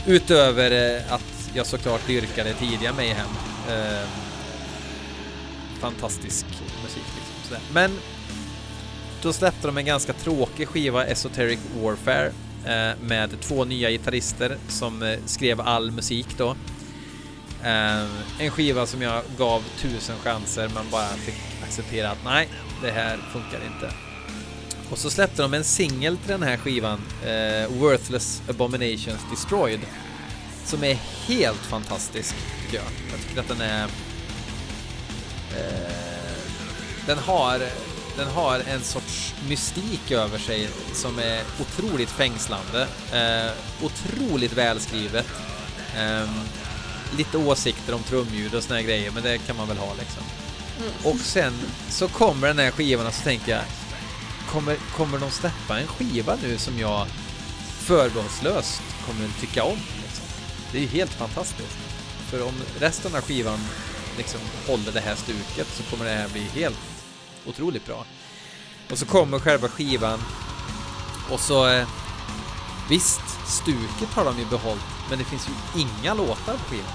Utöver 0.06 0.96
eh, 0.96 1.12
att 1.12 1.50
jag 1.54 1.66
såklart 1.66 2.06
dyrkade 2.06 2.54
tidiga 2.54 2.92
Mayhem. 2.92 3.30
Eh, 3.68 4.08
fantastisk 5.80 6.46
musik 6.82 7.04
liksom. 7.16 7.56
Men 7.72 7.98
då 9.24 9.32
släppte 9.32 9.66
de 9.66 9.78
en 9.78 9.84
ganska 9.84 10.12
tråkig 10.12 10.68
skiva, 10.68 11.04
Esoteric 11.04 11.58
Warfare, 11.82 12.32
eh, 12.64 13.00
med 13.02 13.40
två 13.40 13.64
nya 13.64 13.90
gitarrister 13.90 14.56
som 14.68 15.02
eh, 15.02 15.18
skrev 15.26 15.60
all 15.60 15.90
musik 15.90 16.26
då. 16.38 16.56
Eh, 17.62 18.04
en 18.38 18.50
skiva 18.50 18.86
som 18.86 19.02
jag 19.02 19.22
gav 19.38 19.62
tusen 19.78 20.16
chanser 20.18 20.70
men 20.74 20.90
bara 20.90 21.08
fick 21.08 21.34
acceptera 21.62 22.10
att 22.10 22.24
nej, 22.24 22.48
det 22.82 22.90
här 22.90 23.18
funkar 23.32 23.60
inte. 23.74 23.94
Och 24.90 24.98
så 24.98 25.10
släppte 25.10 25.42
de 25.42 25.54
en 25.54 25.64
singel 25.64 26.16
till 26.16 26.30
den 26.30 26.42
här 26.42 26.56
skivan, 26.56 27.00
Worthless 27.68 28.42
Abominations 28.48 29.20
Destroyed, 29.30 29.80
som 30.64 30.84
är 30.84 30.94
helt 31.28 31.60
fantastisk 31.60 32.34
tycker 32.62 32.76
jag. 32.76 32.86
Jag 33.12 33.20
tycker 33.28 33.40
att 33.40 33.48
den 33.48 33.60
är... 33.60 33.88
Den 37.06 37.18
har 37.18 37.60
den 38.16 38.28
har 38.28 38.62
en 38.68 38.82
sorts 38.82 39.34
mystik 39.48 40.10
över 40.10 40.38
sig 40.38 40.68
som 40.92 41.18
är 41.18 41.42
otroligt 41.60 42.10
fängslande. 42.10 42.86
Eh, 43.12 43.52
otroligt 43.82 44.52
välskrivet. 44.52 45.26
Eh, 45.96 46.30
lite 47.16 47.38
åsikter 47.38 47.94
om 47.94 48.02
trumljud 48.02 48.54
och 48.54 48.62
såna 48.62 48.76
här 48.76 48.82
grejer, 48.86 49.10
men 49.10 49.22
det 49.22 49.38
kan 49.38 49.56
man 49.56 49.68
väl 49.68 49.76
ha 49.76 49.94
liksom. 49.98 50.22
Mm. 50.78 50.92
Och 51.04 51.20
sen 51.20 51.52
så 51.88 52.08
kommer 52.08 52.48
den 52.48 52.58
här 52.58 52.70
skivan 52.70 53.06
och 53.06 53.14
så 53.14 53.22
tänker 53.22 53.52
jag, 53.52 53.62
kommer, 54.48 54.76
kommer 54.96 55.18
de 55.18 55.30
släppa 55.30 55.80
en 55.80 55.86
skiva 55.86 56.36
nu 56.42 56.58
som 56.58 56.78
jag 56.78 57.06
förbehållslöst 57.78 58.82
kommer 59.06 59.28
tycka 59.40 59.64
om? 59.64 59.78
Liksom? 60.02 60.24
Det 60.72 60.78
är 60.78 60.82
ju 60.82 60.88
helt 60.88 61.12
fantastiskt. 61.12 61.78
För 62.30 62.42
om 62.42 62.54
resten 62.78 63.14
av 63.14 63.20
skivan 63.20 63.58
liksom 64.16 64.40
håller 64.66 64.92
det 64.92 65.00
här 65.00 65.14
stuket 65.14 65.66
så 65.76 65.82
kommer 65.82 66.04
det 66.04 66.10
här 66.10 66.28
bli 66.28 66.40
helt 66.40 66.78
otroligt 67.46 67.86
bra. 67.86 68.04
Och 68.90 68.98
så 68.98 69.06
kommer 69.06 69.38
själva 69.38 69.68
skivan 69.68 70.22
och 71.30 71.40
så 71.40 71.68
eh, 71.68 71.86
visst, 72.88 73.20
stuket 73.46 74.08
har 74.14 74.24
de 74.24 74.38
ju 74.38 74.44
behållit, 74.44 74.84
men 75.10 75.18
det 75.18 75.24
finns 75.24 75.48
ju 75.48 75.80
inga 75.80 76.14
låtar 76.14 76.52
på 76.52 76.64
skivan. 76.70 76.92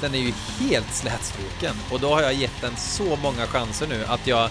Den 0.00 0.14
är 0.14 0.18
ju 0.18 0.32
helt 0.60 0.94
slätstruken 0.94 1.74
och 1.90 2.00
då 2.00 2.14
har 2.14 2.22
jag 2.22 2.34
gett 2.34 2.60
den 2.60 2.76
så 2.76 3.16
många 3.16 3.46
chanser 3.46 3.86
nu 3.86 4.04
att 4.04 4.26
jag 4.26 4.50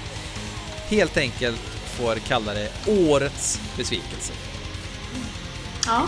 helt 0.87 1.17
enkelt 1.17 1.61
får 1.97 2.15
kalla 2.15 2.53
det 2.53 2.71
årets 2.87 3.59
besvikelse. 3.77 4.33
Ja, 5.85 6.07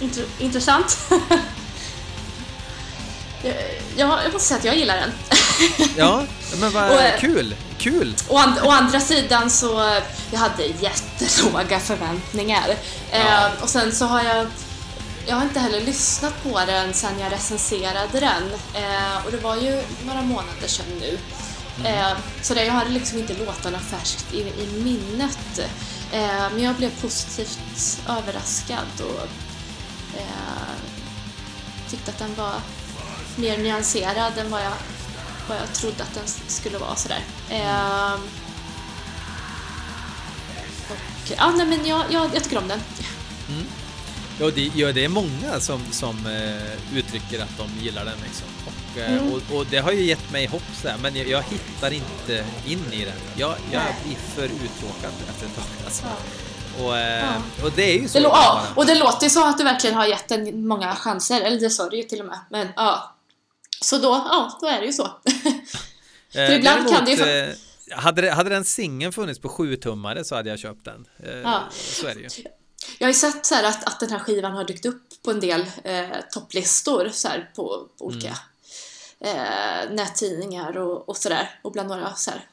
int 0.00 0.18
intressant. 0.38 0.98
jag, 3.42 3.54
jag 3.96 4.32
måste 4.32 4.48
säga 4.48 4.58
att 4.58 4.64
jag 4.64 4.76
gillar 4.76 4.96
den. 4.96 5.10
ja, 5.96 6.24
men 6.60 6.72
vad 6.72 6.90
och, 6.90 7.00
eh, 7.00 7.20
kul! 7.20 7.54
Kul! 7.78 8.14
Å, 8.28 8.38
and, 8.38 8.58
å 8.62 8.70
andra 8.70 9.00
sidan 9.00 9.50
så, 9.50 10.00
jag 10.30 10.38
hade 10.38 10.64
jättelåga 10.66 11.80
förväntningar. 11.80 12.76
Ja. 13.12 13.18
Eh, 13.18 13.62
och 13.62 13.68
sen 13.68 13.92
så 13.92 14.04
har 14.04 14.24
jag 14.24 14.46
jag 15.26 15.36
har 15.36 15.42
inte 15.42 15.60
heller 15.60 15.80
lyssnat 15.80 16.42
på 16.42 16.60
den 16.66 16.94
sen 16.94 17.20
jag 17.20 17.32
recenserade 17.32 18.20
den 18.20 18.42
eh, 18.74 19.24
och 19.24 19.30
det 19.30 19.36
var 19.36 19.56
ju 19.56 19.82
några 20.06 20.22
månader 20.22 20.66
sedan 20.66 20.86
nu. 21.00 21.18
Mm. 21.80 21.94
Eh, 21.94 22.16
så 22.42 22.54
det, 22.54 22.64
jag 22.64 22.72
hade 22.72 22.90
liksom 22.90 23.18
inte 23.18 23.34
låtarna 23.34 23.78
färskt 23.78 24.34
i, 24.34 24.40
i 24.40 24.82
minnet. 24.84 25.58
Eh, 26.12 26.50
men 26.52 26.62
jag 26.62 26.74
blev 26.74 27.00
positivt 27.00 28.00
överraskad 28.08 29.00
och 29.00 29.28
eh, 30.18 30.74
tyckte 31.90 32.10
att 32.10 32.18
den 32.18 32.34
var 32.34 32.54
mer 33.36 33.58
nyanserad 33.58 34.38
än 34.38 34.50
vad 34.50 34.60
jag 34.60 34.72
vad 35.48 35.58
jag 35.58 35.72
trodde 35.74 36.02
att 36.02 36.14
den 36.14 36.26
skulle 36.46 36.78
vara 36.78 36.94
sådär. 36.94 37.20
Eh, 37.50 38.14
och, 40.90 41.32
ja, 41.36 41.50
nej, 41.56 41.66
men 41.66 41.86
jag, 41.86 42.04
jag, 42.10 42.30
jag 42.34 42.44
tycker 42.44 42.58
om 42.58 42.68
den. 42.68 42.80
Mm. 43.48 43.66
Ja, 44.40 44.50
det, 44.54 44.70
ja, 44.74 44.92
det 44.92 45.04
är 45.04 45.08
många 45.08 45.60
som, 45.60 45.80
som 45.90 46.26
uh, 46.26 46.98
uttrycker 46.98 47.42
att 47.42 47.58
de 47.58 47.84
gillar 47.84 48.04
den 48.04 48.18
liksom. 48.22 48.46
Och, 48.66 48.98
uh, 48.98 49.12
mm. 49.12 49.32
och, 49.32 49.56
och, 49.56 49.66
det 49.70 49.78
har 49.78 49.92
ju 49.92 50.02
gett 50.02 50.32
mig 50.32 50.46
hopp 50.46 50.62
sådär, 50.80 50.96
men 51.02 51.16
jag, 51.16 51.28
jag, 51.28 51.42
hittar 51.42 51.90
inte 51.92 52.44
in 52.66 52.92
i 52.92 53.04
den. 53.04 53.14
Jag, 53.36 53.54
jag 53.72 53.82
blir 54.04 54.16
för 54.16 54.44
uttråkad 54.44 55.12
efter 55.28 55.46
ett 55.46 55.56
tag 55.56 55.64
alltså. 55.84 56.04
Och, 56.82 56.92
uh, 56.92 56.98
ja. 56.98 57.64
och 57.64 57.72
det 57.76 57.94
är 57.94 58.00
ju 58.00 58.08
så. 58.08 58.18
Det 58.18 58.24
ja, 58.24 58.62
och 58.74 58.86
det 58.86 58.94
låter 58.94 59.24
ju 59.24 59.30
så 59.30 59.48
att 59.48 59.58
du 59.58 59.64
verkligen 59.64 59.96
har 59.96 60.06
gett 60.06 60.28
den 60.28 60.66
många 60.66 60.94
chanser, 60.94 61.40
eller 61.40 61.60
det 61.60 61.70
sa 61.70 61.88
du 61.88 61.96
ju 61.96 62.02
till 62.02 62.20
och 62.20 62.26
med. 62.26 62.38
Men 62.50 62.68
ja, 62.76 63.13
så 63.80 63.98
då, 63.98 64.08
ja, 64.08 64.58
då 64.60 64.66
är 64.66 64.80
det 64.80 64.86
ju 64.86 64.92
så. 64.92 65.04
För 66.32 66.40
eh, 66.40 66.56
ibland 66.56 66.88
kan 66.88 67.04
det 67.04 67.10
ju... 67.10 67.22
Eh, 67.22 67.54
hade, 67.90 68.30
hade 68.30 68.50
den 68.50 68.64
singeln 68.64 69.12
funnits 69.12 69.40
på 69.40 69.48
7-tummare 69.48 70.24
så 70.24 70.34
hade 70.34 70.50
jag 70.50 70.58
köpt 70.58 70.84
den. 70.84 71.08
Eh, 71.24 71.38
ja. 71.38 71.62
Så 71.70 72.06
är 72.06 72.14
det 72.14 72.20
ju. 72.20 72.28
Jag 72.98 73.06
har 73.06 73.10
ju 73.10 73.18
sett 73.18 73.46
så 73.46 73.54
att, 73.54 73.84
att 73.84 74.00
den 74.00 74.10
här 74.10 74.18
skivan 74.18 74.52
har 74.52 74.64
dykt 74.64 74.86
upp 74.86 75.02
på 75.22 75.30
en 75.30 75.40
del 75.40 75.66
eh, 75.84 76.08
topplistor 76.30 77.08
så 77.12 77.28
här, 77.28 77.50
på, 77.56 77.88
på 77.98 78.04
olika 78.04 78.36
mm. 79.20 79.36
eh, 79.36 79.94
nättidningar 79.94 80.78
och, 80.78 81.08
och 81.08 81.16
sådär. 81.16 81.60
Och 81.62 81.72
bland 81.72 81.88
några 81.88 82.14
så 82.14 82.30
här, 82.30 82.48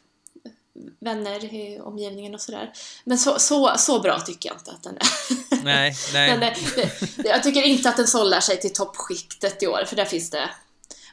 vänner 0.99 1.53
i 1.53 1.79
omgivningen 1.79 2.33
och 2.33 2.41
sådär. 2.41 2.73
Men 3.03 3.17
så, 3.17 3.39
så, 3.39 3.73
så 3.77 3.99
bra 3.99 4.19
tycker 4.19 4.49
jag 4.49 4.57
inte 4.57 4.71
att 4.71 4.83
den 4.83 4.97
är. 4.97 5.63
Nej, 5.63 5.95
nej. 6.13 6.37
Men, 7.17 7.25
jag 7.25 7.43
tycker 7.43 7.61
inte 7.61 7.89
att 7.89 7.97
den 7.97 8.07
sållar 8.07 8.39
sig 8.39 8.59
till 8.59 8.73
toppskiktet 8.73 9.63
i 9.63 9.67
år, 9.67 9.85
för 9.87 9.95
där 9.95 10.05
finns 10.05 10.29
det 10.29 10.49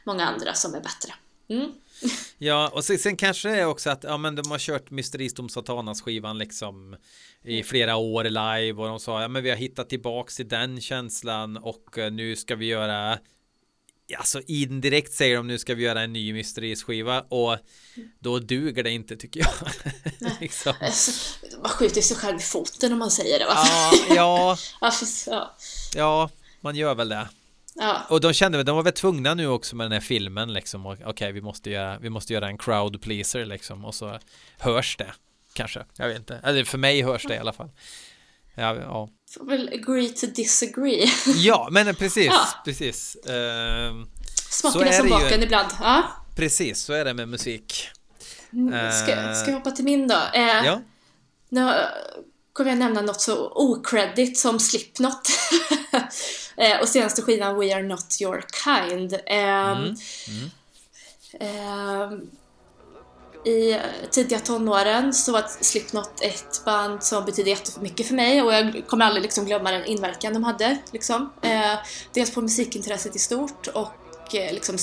många 0.08 0.24
andra 0.24 0.54
som 0.54 0.74
är 0.74 0.80
bättre. 0.80 1.14
Mm. 1.48 1.72
Ja, 2.38 2.70
och 2.74 2.84
sen, 2.84 2.98
sen, 2.98 3.16
kanske 3.16 3.48
det 3.48 3.56
är 3.56 3.66
också 3.66 3.90
att 3.90 4.04
ja, 4.04 4.16
men 4.16 4.34
de 4.34 4.50
har 4.50 4.58
kört 4.58 4.90
Mysteristom 4.90 5.48
Satanas 5.48 6.02
skivan 6.02 6.38
liksom 6.38 6.96
i 7.44 7.62
flera 7.62 7.96
år 7.96 8.24
live 8.24 8.82
och 8.82 8.88
de 8.88 9.00
sa 9.00 9.22
ja, 9.22 9.28
men 9.28 9.42
vi 9.42 9.50
har 9.50 9.56
hittat 9.56 9.88
tillbaks 9.88 10.36
till 10.36 10.48
den 10.48 10.80
känslan 10.80 11.56
och 11.56 11.98
eh, 11.98 12.12
nu 12.12 12.36
ska 12.36 12.56
vi 12.56 12.66
göra 12.66 13.18
Alltså 14.18 14.40
indirekt 14.46 15.12
säger 15.12 15.36
de 15.36 15.46
nu 15.46 15.58
ska 15.58 15.74
vi 15.74 15.82
göra 15.82 16.00
en 16.00 16.12
ny 16.12 16.32
mysterisskiva 16.32 17.20
och 17.20 17.56
då 18.18 18.38
duger 18.38 18.82
det 18.82 18.90
inte 18.90 19.16
tycker 19.16 19.40
jag. 19.40 19.52
liksom. 20.40 20.72
Man 21.62 21.70
skjuter 21.70 22.00
sig 22.00 22.16
själv 22.16 22.38
i 22.38 22.42
foten 22.42 22.92
om 22.92 22.98
man 22.98 23.10
säger 23.10 23.38
det 23.38 23.44
va? 23.44 23.54
Ja, 24.14 24.56
ja. 25.26 25.56
ja, 25.94 26.30
man 26.60 26.76
gör 26.76 26.94
väl 26.94 27.08
det. 27.08 27.28
Ja. 27.74 28.06
Och 28.08 28.20
de 28.20 28.32
kände 28.32 28.58
väl, 28.58 28.66
de 28.66 28.76
var 28.76 28.82
väl 28.82 28.92
tvungna 28.92 29.34
nu 29.34 29.48
också 29.48 29.76
med 29.76 29.84
den 29.84 29.92
här 29.92 30.00
filmen 30.00 30.52
liksom. 30.52 30.86
Okej, 30.86 31.06
okay, 31.06 31.32
vi 31.32 31.40
måste 31.40 31.70
göra, 31.70 31.98
vi 31.98 32.10
måste 32.10 32.32
göra 32.32 32.48
en 32.48 32.58
crowd 32.58 33.02
pleaser 33.02 33.44
liksom. 33.44 33.84
Och 33.84 33.94
så 33.94 34.18
hörs 34.58 34.96
det 34.96 35.12
kanske. 35.52 35.84
Jag 35.96 36.08
vet 36.08 36.18
inte. 36.18 36.40
Eller 36.44 36.64
för 36.64 36.78
mig 36.78 37.02
hörs 37.02 37.24
det 37.24 37.34
i 37.34 37.38
alla 37.38 37.52
fall. 37.52 37.70
Ja, 38.54 38.76
ja. 38.76 39.08
Får 39.34 39.44
väl 39.44 39.68
agree 39.68 40.08
to 40.08 40.26
disagree. 40.26 41.10
ja, 41.36 41.68
men 41.70 41.94
precis, 41.94 42.26
ja. 42.26 42.46
precis. 42.64 43.16
Uh, 43.16 44.04
Smaken 44.50 44.82
är 44.82 44.92
som 44.92 45.08
baken 45.08 45.42
ibland. 45.42 45.68
Ja. 45.80 46.02
Precis, 46.36 46.80
så 46.80 46.92
är 46.92 47.04
det 47.04 47.14
med 47.14 47.28
musik. 47.28 47.88
Mm, 48.52 48.92
ska, 48.92 49.12
eh, 49.12 49.34
ska 49.34 49.50
jag 49.50 49.58
hoppa 49.58 49.70
till 49.70 49.84
min 49.84 50.08
då? 50.08 50.14
Uh, 50.14 50.66
ja. 50.66 50.80
Nu 51.48 51.72
kommer 52.52 52.70
jag 52.70 52.78
nämna 52.78 53.00
något 53.00 53.20
så 53.20 53.52
okredit 53.54 54.38
som 54.38 54.60
Slipknot. 54.60 55.28
Eh, 56.58 56.80
och 56.80 56.88
senaste 56.88 57.22
skivan 57.22 57.58
We 57.58 57.74
Are 57.74 57.82
Not 57.82 58.20
Your 58.20 58.44
Kind. 58.64 59.12
Eh, 59.12 59.70
mm. 59.70 59.94
Mm. 60.28 60.50
Eh, 61.40 62.18
I 63.52 63.80
tidiga 64.10 64.38
tonåren 64.38 65.14
så 65.14 65.32
var 65.32 65.44
Slipknot 65.60 66.20
ett 66.20 66.64
band 66.64 67.02
som 67.02 67.24
betydde 67.24 67.50
jättemycket 67.50 68.06
för 68.06 68.14
mig 68.14 68.42
och 68.42 68.52
jag 68.52 68.82
kommer 68.86 69.04
aldrig 69.04 69.22
liksom 69.22 69.44
glömma 69.44 69.70
den 69.70 69.84
inverkan 69.84 70.32
de 70.32 70.44
hade. 70.44 70.78
Liksom. 70.92 71.32
Eh, 71.42 71.74
dels 72.12 72.34
på 72.34 72.40
musikintresset 72.40 73.16
i 73.16 73.18
stort 73.18 73.66
och 73.66 74.34
eh, 74.34 74.52
liksom 74.52 74.76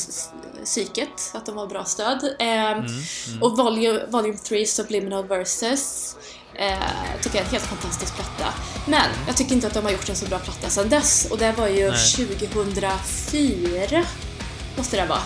psyket, 0.64 1.32
att 1.34 1.46
de 1.46 1.56
var 1.56 1.68
bra 1.68 1.84
stöd. 1.86 2.36
Eh, 2.40 2.72
mm, 2.72 2.86
mm. 2.86 3.44
Och 3.44 3.58
Volume, 3.58 4.06
volume 4.10 4.38
3 4.38 4.66
Subliminal 4.66 5.28
Verses 5.28 6.16
Eh, 6.58 6.78
tycker 7.22 7.38
jag 7.38 7.42
är 7.42 7.46
en 7.46 7.52
helt 7.52 7.66
fantastisk 7.66 8.16
platta. 8.16 8.54
Men 8.86 9.10
jag 9.28 9.38
tycker 9.38 9.56
inte 9.56 9.68
att 9.68 9.74
de 9.74 9.84
har 9.84 9.92
gjort 9.92 10.10
en 10.10 10.16
så 10.16 10.26
bra 10.26 10.40
platta 10.40 10.70
sedan 10.70 10.90
dess. 10.90 11.28
Och 11.32 11.38
det 11.38 11.52
var 11.52 11.68
ju 11.68 11.92
Nej. 11.92 12.12
2004, 12.12 14.04
måste 14.78 14.98
det 14.98 15.06
vara. 15.06 15.20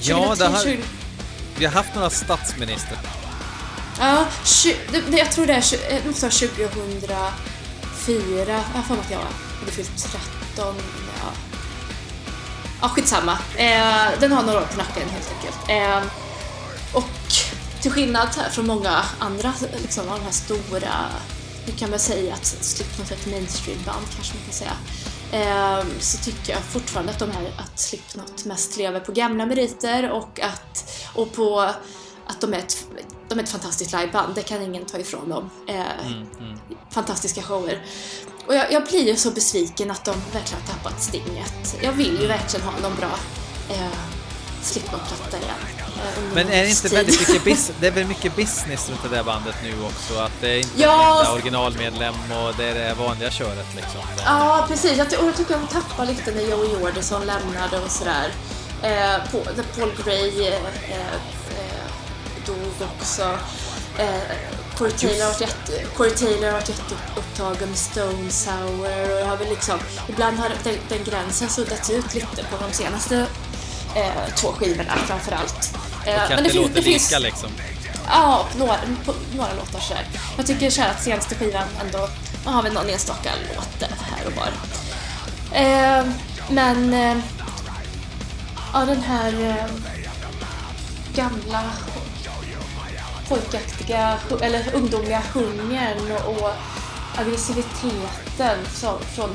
Ja, 0.00 0.34
det 0.38 0.44
har, 0.46 0.76
vi 1.56 1.64
har 1.64 1.72
haft 1.72 1.94
några 1.94 2.10
statsminister. 2.10 2.98
Ja, 4.00 4.26
det, 4.92 5.18
jag 5.18 5.30
tror 5.32 5.46
det 5.46 5.52
är, 5.52 5.64
det 6.02 6.06
måste 6.06 6.26
vara 6.26 6.32
2004 6.32 7.32
24. 8.06 8.46
Jag 8.46 8.56
har 8.56 8.82
för 8.82 8.94
mig 8.94 9.04
att 9.04 9.10
jag 9.10 9.18
hade 9.60 9.72
fyllt 9.72 10.12
13. 10.54 10.74
Ja, 11.20 11.30
ja 12.80 12.88
skitsamma. 12.88 13.38
Eh, 13.56 14.20
den 14.20 14.32
har 14.32 14.42
några 14.42 14.58
år 14.58 14.66
på 14.72 14.78
nacken 14.78 15.08
helt 15.08 15.30
enkelt. 15.36 15.68
Eh, 15.68 16.02
och 16.92 17.21
till 17.82 17.90
skillnad 17.90 18.28
från 18.50 18.66
många 18.66 19.04
andra 19.18 19.52
liksom, 19.82 20.08
av 20.08 20.18
de 20.18 20.24
här 20.24 20.32
stora, 20.32 20.92
nu 21.66 21.72
kan 21.72 21.90
man 21.90 21.98
säga 21.98 22.34
att 22.34 22.46
Slipknot 22.46 23.10
är 23.10 23.14
ett 23.14 23.26
mainstream-band 23.26 24.06
kanske 24.14 24.34
man 24.34 24.44
kan 24.44 24.52
säga. 24.52 24.76
Eh, 25.32 25.84
så 26.00 26.18
tycker 26.18 26.52
jag 26.52 26.62
fortfarande 26.62 27.12
att, 27.12 27.18
de 27.18 27.30
här, 27.30 27.52
att 27.58 27.78
Slipknot 27.78 28.44
mest 28.44 28.76
lever 28.76 29.00
på 29.00 29.12
gamla 29.12 29.46
meriter 29.46 30.10
och, 30.10 30.40
att, 30.40 31.02
och 31.14 31.32
på 31.32 31.60
att 32.26 32.40
de 32.40 32.54
är 32.54 32.58
ett, 32.58 32.86
de 33.28 33.38
är 33.38 33.42
ett 33.42 33.48
fantastiskt 33.48 33.92
liveband, 33.92 34.34
det 34.34 34.42
kan 34.42 34.62
ingen 34.62 34.84
ta 34.84 34.98
ifrån 34.98 35.28
dem. 35.28 35.50
Eh, 35.68 36.06
mm, 36.06 36.26
mm. 36.40 36.58
Fantastiska 36.90 37.42
shower. 37.42 37.86
Och 38.46 38.54
jag, 38.54 38.72
jag, 38.72 38.84
blir 38.84 39.08
ju 39.08 39.16
så 39.16 39.30
besviken 39.30 39.90
att 39.90 40.04
de 40.04 40.14
verkligen 40.32 40.62
har 40.62 40.74
tappat 40.74 41.02
stinget. 41.02 41.76
Jag 41.82 41.92
vill 41.92 42.20
ju 42.20 42.26
verkligen 42.26 42.66
ha 42.66 42.72
någon 42.80 42.96
bra 42.96 43.18
eh, 43.70 43.98
Slipknot-platta 44.62 45.36
igen. 45.36 45.71
Eh, 46.02 46.34
Men 46.34 46.48
är 46.48 46.62
det 46.62 46.68
inte 46.68 46.88
väldigt 46.88 47.20
mycket, 47.20 47.44
business, 47.44 47.72
det 47.80 47.86
är 47.86 47.90
väl 47.90 48.06
mycket 48.06 48.36
business 48.36 48.88
runt 48.88 49.02
det 49.02 49.16
där 49.16 49.24
bandet 49.24 49.54
nu 49.62 49.74
också? 49.84 50.18
Att 50.18 50.32
det 50.40 50.50
är 50.50 50.58
inte 50.58 50.82
ja, 50.82 51.24
en 51.26 51.32
originalmedlem 51.32 52.14
och 52.14 52.54
det 52.56 52.64
är 52.64 52.74
det 52.74 52.94
vanliga 52.94 53.30
köret 53.30 53.66
liksom? 53.76 54.00
Ja, 54.24 54.64
precis. 54.68 54.96
Jag, 54.96 55.06
och 55.06 55.26
jag 55.28 55.36
tycker 55.36 55.54
de 55.54 55.66
tappar 55.66 56.06
lite 56.06 56.30
när 56.30 56.42
Joey 56.42 56.72
Jordison 56.72 57.26
lämnade 57.26 57.78
och 57.78 57.90
sådär. 57.90 58.30
Eh, 58.82 59.30
Paul 59.76 59.92
Gray 60.04 60.46
eh, 60.46 60.54
eh, 60.90 61.18
dog 62.46 62.88
också. 62.98 63.22
Eh, 63.98 64.36
Corey 64.78 64.92
Taylor 66.10 66.46
har 66.46 66.52
varit, 66.52 66.68
jätteupptagen 66.68 67.68
med 67.68 67.78
Stone 67.78 68.30
Sour 68.30 69.12
och 69.14 69.20
jag 69.20 69.26
har 69.26 69.36
väl 69.36 69.48
liksom, 69.48 69.78
ibland 70.08 70.38
har 70.38 70.48
den, 70.64 70.74
den 70.88 71.04
gränsen 71.04 71.48
suddats 71.48 71.90
ut 71.90 72.14
lite 72.14 72.44
på 72.50 72.56
de 72.68 72.72
senaste 72.72 73.26
eh, 73.96 74.34
två 74.36 74.48
skivorna 74.48 74.92
framförallt. 75.06 75.74
Eh, 76.06 76.28
men 76.28 76.36
det, 76.36 76.42
det 76.42 76.54
låter 76.54 76.74
det 76.74 76.80
lika 76.80 76.98
finns, 76.98 77.20
liksom? 77.20 77.50
Ja, 78.08 78.46
några, 78.58 78.76
några 79.36 79.52
låtar 79.52 79.80
sådär. 79.80 80.06
Jag 80.36 80.46
tycker 80.46 80.70
så 80.70 80.82
att 80.82 81.02
senaste 81.02 81.34
skivan 81.34 81.68
ändå, 81.80 82.08
har 82.44 82.62
väl 82.62 82.72
någon 82.72 82.88
enstaka 82.88 83.30
låt 83.56 83.90
här 83.90 84.26
och 84.26 84.32
var. 84.32 84.52
Eh, 85.58 86.06
men, 86.50 86.94
eh, 86.94 87.16
ja 88.72 88.84
den 88.84 89.02
här 89.02 89.32
eh, 89.50 89.66
gamla 91.14 91.62
pojkaktiga, 93.28 94.18
eller 94.40 94.74
ungdomliga 94.74 95.22
hungern 95.34 96.12
och 96.26 96.50
aggressiviteten 97.16 98.64
från, 98.64 99.00
från 99.14 99.30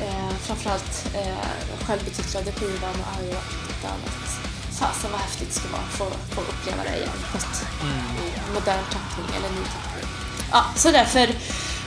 eh, 0.00 0.30
framförallt 0.40 1.06
eh, 1.14 1.86
självbetitlade 1.86 2.52
skivan 2.52 2.90
och 2.90 3.22
Iowa 3.22 3.40
och 3.82 3.88
annat. 3.88 4.49
Fasen 4.80 5.10
vad 5.12 5.20
häftigt 5.20 5.48
det 5.48 5.54
skulle 5.54 5.72
vara 5.72 5.82
att 5.82 5.98
få, 5.98 6.04
få 6.34 6.40
uppleva 6.40 6.82
det 6.82 6.96
igen 6.96 7.18
fast 7.32 7.64
mm. 7.82 7.96
i 7.96 8.54
modern 8.54 8.84
tappning 8.92 9.26
eller 9.36 9.48
ny 9.48 9.64
tappning. 9.74 10.10
Ja, 10.52 10.64
så 10.76 10.90
därför, 10.90 11.28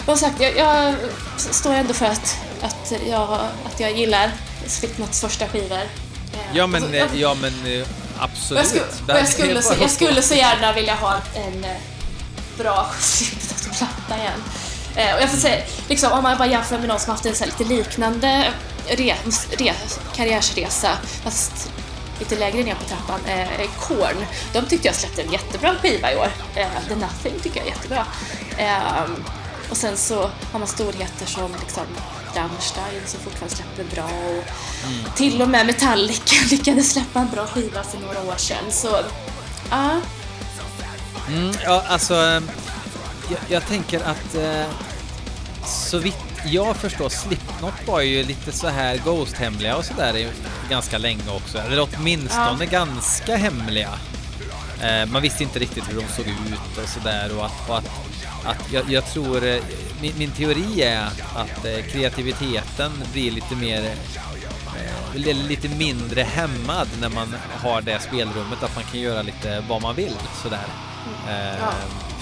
som 0.05 0.17
sagt, 0.17 0.41
jag, 0.41 0.57
jag 0.57 0.95
står 1.37 1.73
ändå 1.73 1.93
för 1.93 2.05
att, 2.05 2.37
att, 2.61 2.93
jag, 3.09 3.39
att 3.65 3.79
jag 3.79 3.97
gillar 3.97 4.31
Slipknots 4.67 5.21
första 5.21 5.47
skivor. 5.47 5.81
Eh, 6.33 6.39
ja 6.53 6.67
men, 6.67 6.83
alltså, 6.83 7.17
ja, 7.17 7.33
men 7.41 7.53
eh, 7.65 7.87
absolut. 8.17 8.63
Jag, 8.63 8.67
skulle, 8.67 8.83
och 9.13 9.19
jag, 9.19 9.27
skulle 9.27 9.61
så, 9.61 9.73
jag 9.81 9.91
skulle 9.91 10.21
så 10.21 10.35
gärna 10.35 10.73
vilja 10.73 10.95
ha 10.95 11.13
en 11.35 11.63
eh, 11.63 11.77
bra 12.57 12.89
Slipknot-platta 12.99 14.17
igen. 14.17 14.43
Och 15.15 15.21
jag 15.21 15.29
får 15.29 15.37
säga, 15.37 15.63
liksom, 15.89 16.11
om 16.11 16.23
man 16.23 16.37
bara 16.37 16.47
jämför 16.47 16.79
med 16.79 16.87
någon 16.87 16.99
som 16.99 17.11
haft 17.11 17.25
en 17.25 17.35
så 17.35 17.45
lite 17.45 17.63
liknande 17.63 18.47
re, 18.87 19.15
re, 19.57 19.73
karriärsresa, 20.15 20.89
fast 21.23 21.71
lite 22.23 22.35
lägre 22.35 22.63
ner 22.63 22.75
på 22.75 22.83
trappan, 22.83 23.19
eh, 23.25 23.69
Korn. 23.79 24.25
De 24.53 24.65
tyckte 24.65 24.87
jag 24.87 24.95
släppte 24.95 25.21
en 25.21 25.31
jättebra 25.31 25.75
skiva 25.75 26.13
i 26.13 26.15
år. 26.15 26.31
Eh, 26.55 26.67
The 26.87 26.95
Nothing 26.95 27.39
tycker 27.39 27.57
jag 27.57 27.67
är 27.67 27.71
jättebra. 27.71 28.05
Eh, 28.57 29.03
och 29.69 29.77
sen 29.77 29.97
så 29.97 30.29
har 30.51 30.59
man 30.59 30.67
storheter 30.67 31.25
som 31.25 31.51
liksom 31.59 31.83
Rammstein 32.35 33.01
som 33.05 33.19
fortfarande 33.19 33.55
släpper 33.55 33.95
bra 33.95 34.03
och 34.03 34.43
mm. 34.87 35.05
till 35.15 35.41
och 35.41 35.49
med 35.49 35.65
Metallica 35.65 36.35
lyckades 36.51 36.91
släppa 36.91 37.19
en 37.19 37.29
bra 37.29 37.47
skiva 37.47 37.83
för 37.83 37.99
några 37.99 38.21
år 38.21 38.37
sedan. 38.37 38.71
Så, 38.71 38.99
ja. 39.69 40.01
Mm, 41.27 41.53
ja, 41.63 41.83
alltså 41.87 42.13
jag, 43.29 43.39
jag 43.47 43.67
tänker 43.67 43.99
att 43.99 44.35
eh, 44.35 44.65
så 45.65 45.97
vitt 45.97 46.32
jag 46.45 46.75
förstår 46.75 47.09
Slipknot 47.09 47.87
var 47.87 48.01
ju 48.01 48.23
lite 48.23 48.51
så 48.51 48.67
här 48.67 48.97
Ghost-hemliga 48.97 49.77
och 49.77 49.85
sådär 49.85 50.27
ganska 50.69 50.97
länge 50.97 51.31
också. 51.35 51.57
Eller 51.57 51.87
åtminstone 51.89 52.63
ja. 52.63 52.69
ganska 52.71 53.35
hemliga. 53.35 53.89
Eh, 54.81 55.05
man 55.05 55.21
visste 55.21 55.43
inte 55.43 55.59
riktigt 55.59 55.89
hur 55.89 56.01
de 56.01 56.07
såg 56.07 56.27
ut 56.27 56.77
och 56.83 56.89
sådär 56.89 57.37
och 57.37 57.45
att, 57.45 57.69
och 57.69 57.77
att, 57.77 57.89
att 58.45 58.73
jag, 58.73 58.89
jag 58.89 59.05
tror, 59.05 59.45
eh, 59.45 59.63
min, 60.01 60.13
min, 60.17 60.31
teori 60.31 60.81
är 60.81 61.05
att 61.35 61.65
eh, 61.65 61.85
kreativiteten 61.91 62.91
blir 63.13 63.31
lite 63.31 63.55
mer 63.55 63.95
eh, 65.15 65.35
lite 65.47 65.69
mindre 65.69 66.21
hämmad 66.21 66.87
när 67.01 67.09
man 67.09 67.35
har 67.57 67.81
det 67.81 67.99
spelrummet 67.99 68.63
att 68.63 68.75
man 68.75 68.83
kan 68.83 68.99
göra 68.99 69.21
lite 69.21 69.63
vad 69.69 69.81
man 69.81 69.95
vill 69.95 70.15
sådär. 70.43 70.65
Ja. 71.59 71.73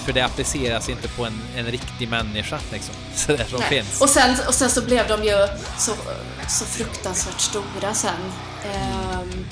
För 0.04 0.12
det 0.12 0.20
appliceras 0.20 0.88
inte 0.88 1.08
på 1.08 1.24
en, 1.24 1.40
en 1.56 1.66
riktig 1.66 2.08
människa 2.08 2.58
liksom. 2.72 2.94
Så 3.14 3.32
det 3.32 3.44
som 3.44 3.60
Nej. 3.60 3.68
finns. 3.68 4.00
Och 4.00 4.08
sen, 4.08 4.36
och 4.48 4.54
sen 4.54 4.70
så 4.70 4.82
blev 4.82 5.08
de 5.08 5.24
ju 5.24 5.48
så, 5.78 5.92
så 6.48 6.64
fruktansvärt 6.64 7.40
stora 7.40 7.94
sen. 7.94 8.14
Um, 8.64 9.44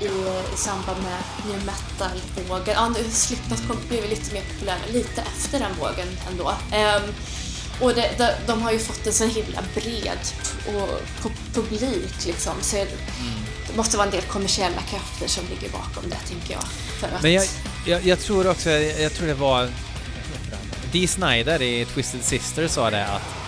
i, 0.00 0.06
i 0.54 0.56
samband 0.56 1.02
med 1.02 1.22
new 1.46 1.66
metal-vågen. 1.66 2.74
Ja, 2.74 2.88
nu 2.88 3.10
Slipknot 3.10 3.68
kom, 3.68 3.76
blev 3.88 4.10
lite 4.10 4.34
mer 4.34 4.42
populära 4.42 4.78
lite 4.92 5.20
efter 5.20 5.58
den 5.60 5.72
vågen 5.80 6.08
ändå. 6.30 6.48
Um, 6.48 7.14
och 7.80 7.94
det, 7.94 8.10
de, 8.18 8.28
de, 8.46 8.62
har 8.62 8.72
ju 8.72 8.78
fått 8.78 9.06
en 9.06 9.12
så 9.12 9.24
himla 9.24 9.62
bred 9.74 10.18
och, 10.66 11.30
publik 11.54 12.26
liksom. 12.26 12.52
Så 12.60 12.76
mm. 12.76 12.88
det 13.66 13.76
måste 13.76 13.96
vara 13.96 14.06
en 14.06 14.12
del 14.12 14.22
kommersiella 14.22 14.80
krafter 14.90 15.28
som 15.28 15.44
ligger 15.48 15.68
bakom 15.68 16.10
det, 16.10 16.28
tänker 16.28 16.52
jag. 16.52 16.62
För 17.00 17.16
att... 17.16 17.22
Men 17.22 17.32
jag, 17.32 17.46
jag, 17.86 18.06
jag 18.06 18.20
tror 18.20 18.50
också, 18.50 18.70
jag, 18.70 19.12
tror 19.12 19.26
det 19.26 19.34
var 19.34 19.68
Dee 20.92 21.08
Snyder 21.08 21.62
i 21.62 21.84
Twisted 21.84 22.22
Sister 22.22 22.68
sa 22.68 22.90
det 22.90 23.06
att 23.06 23.40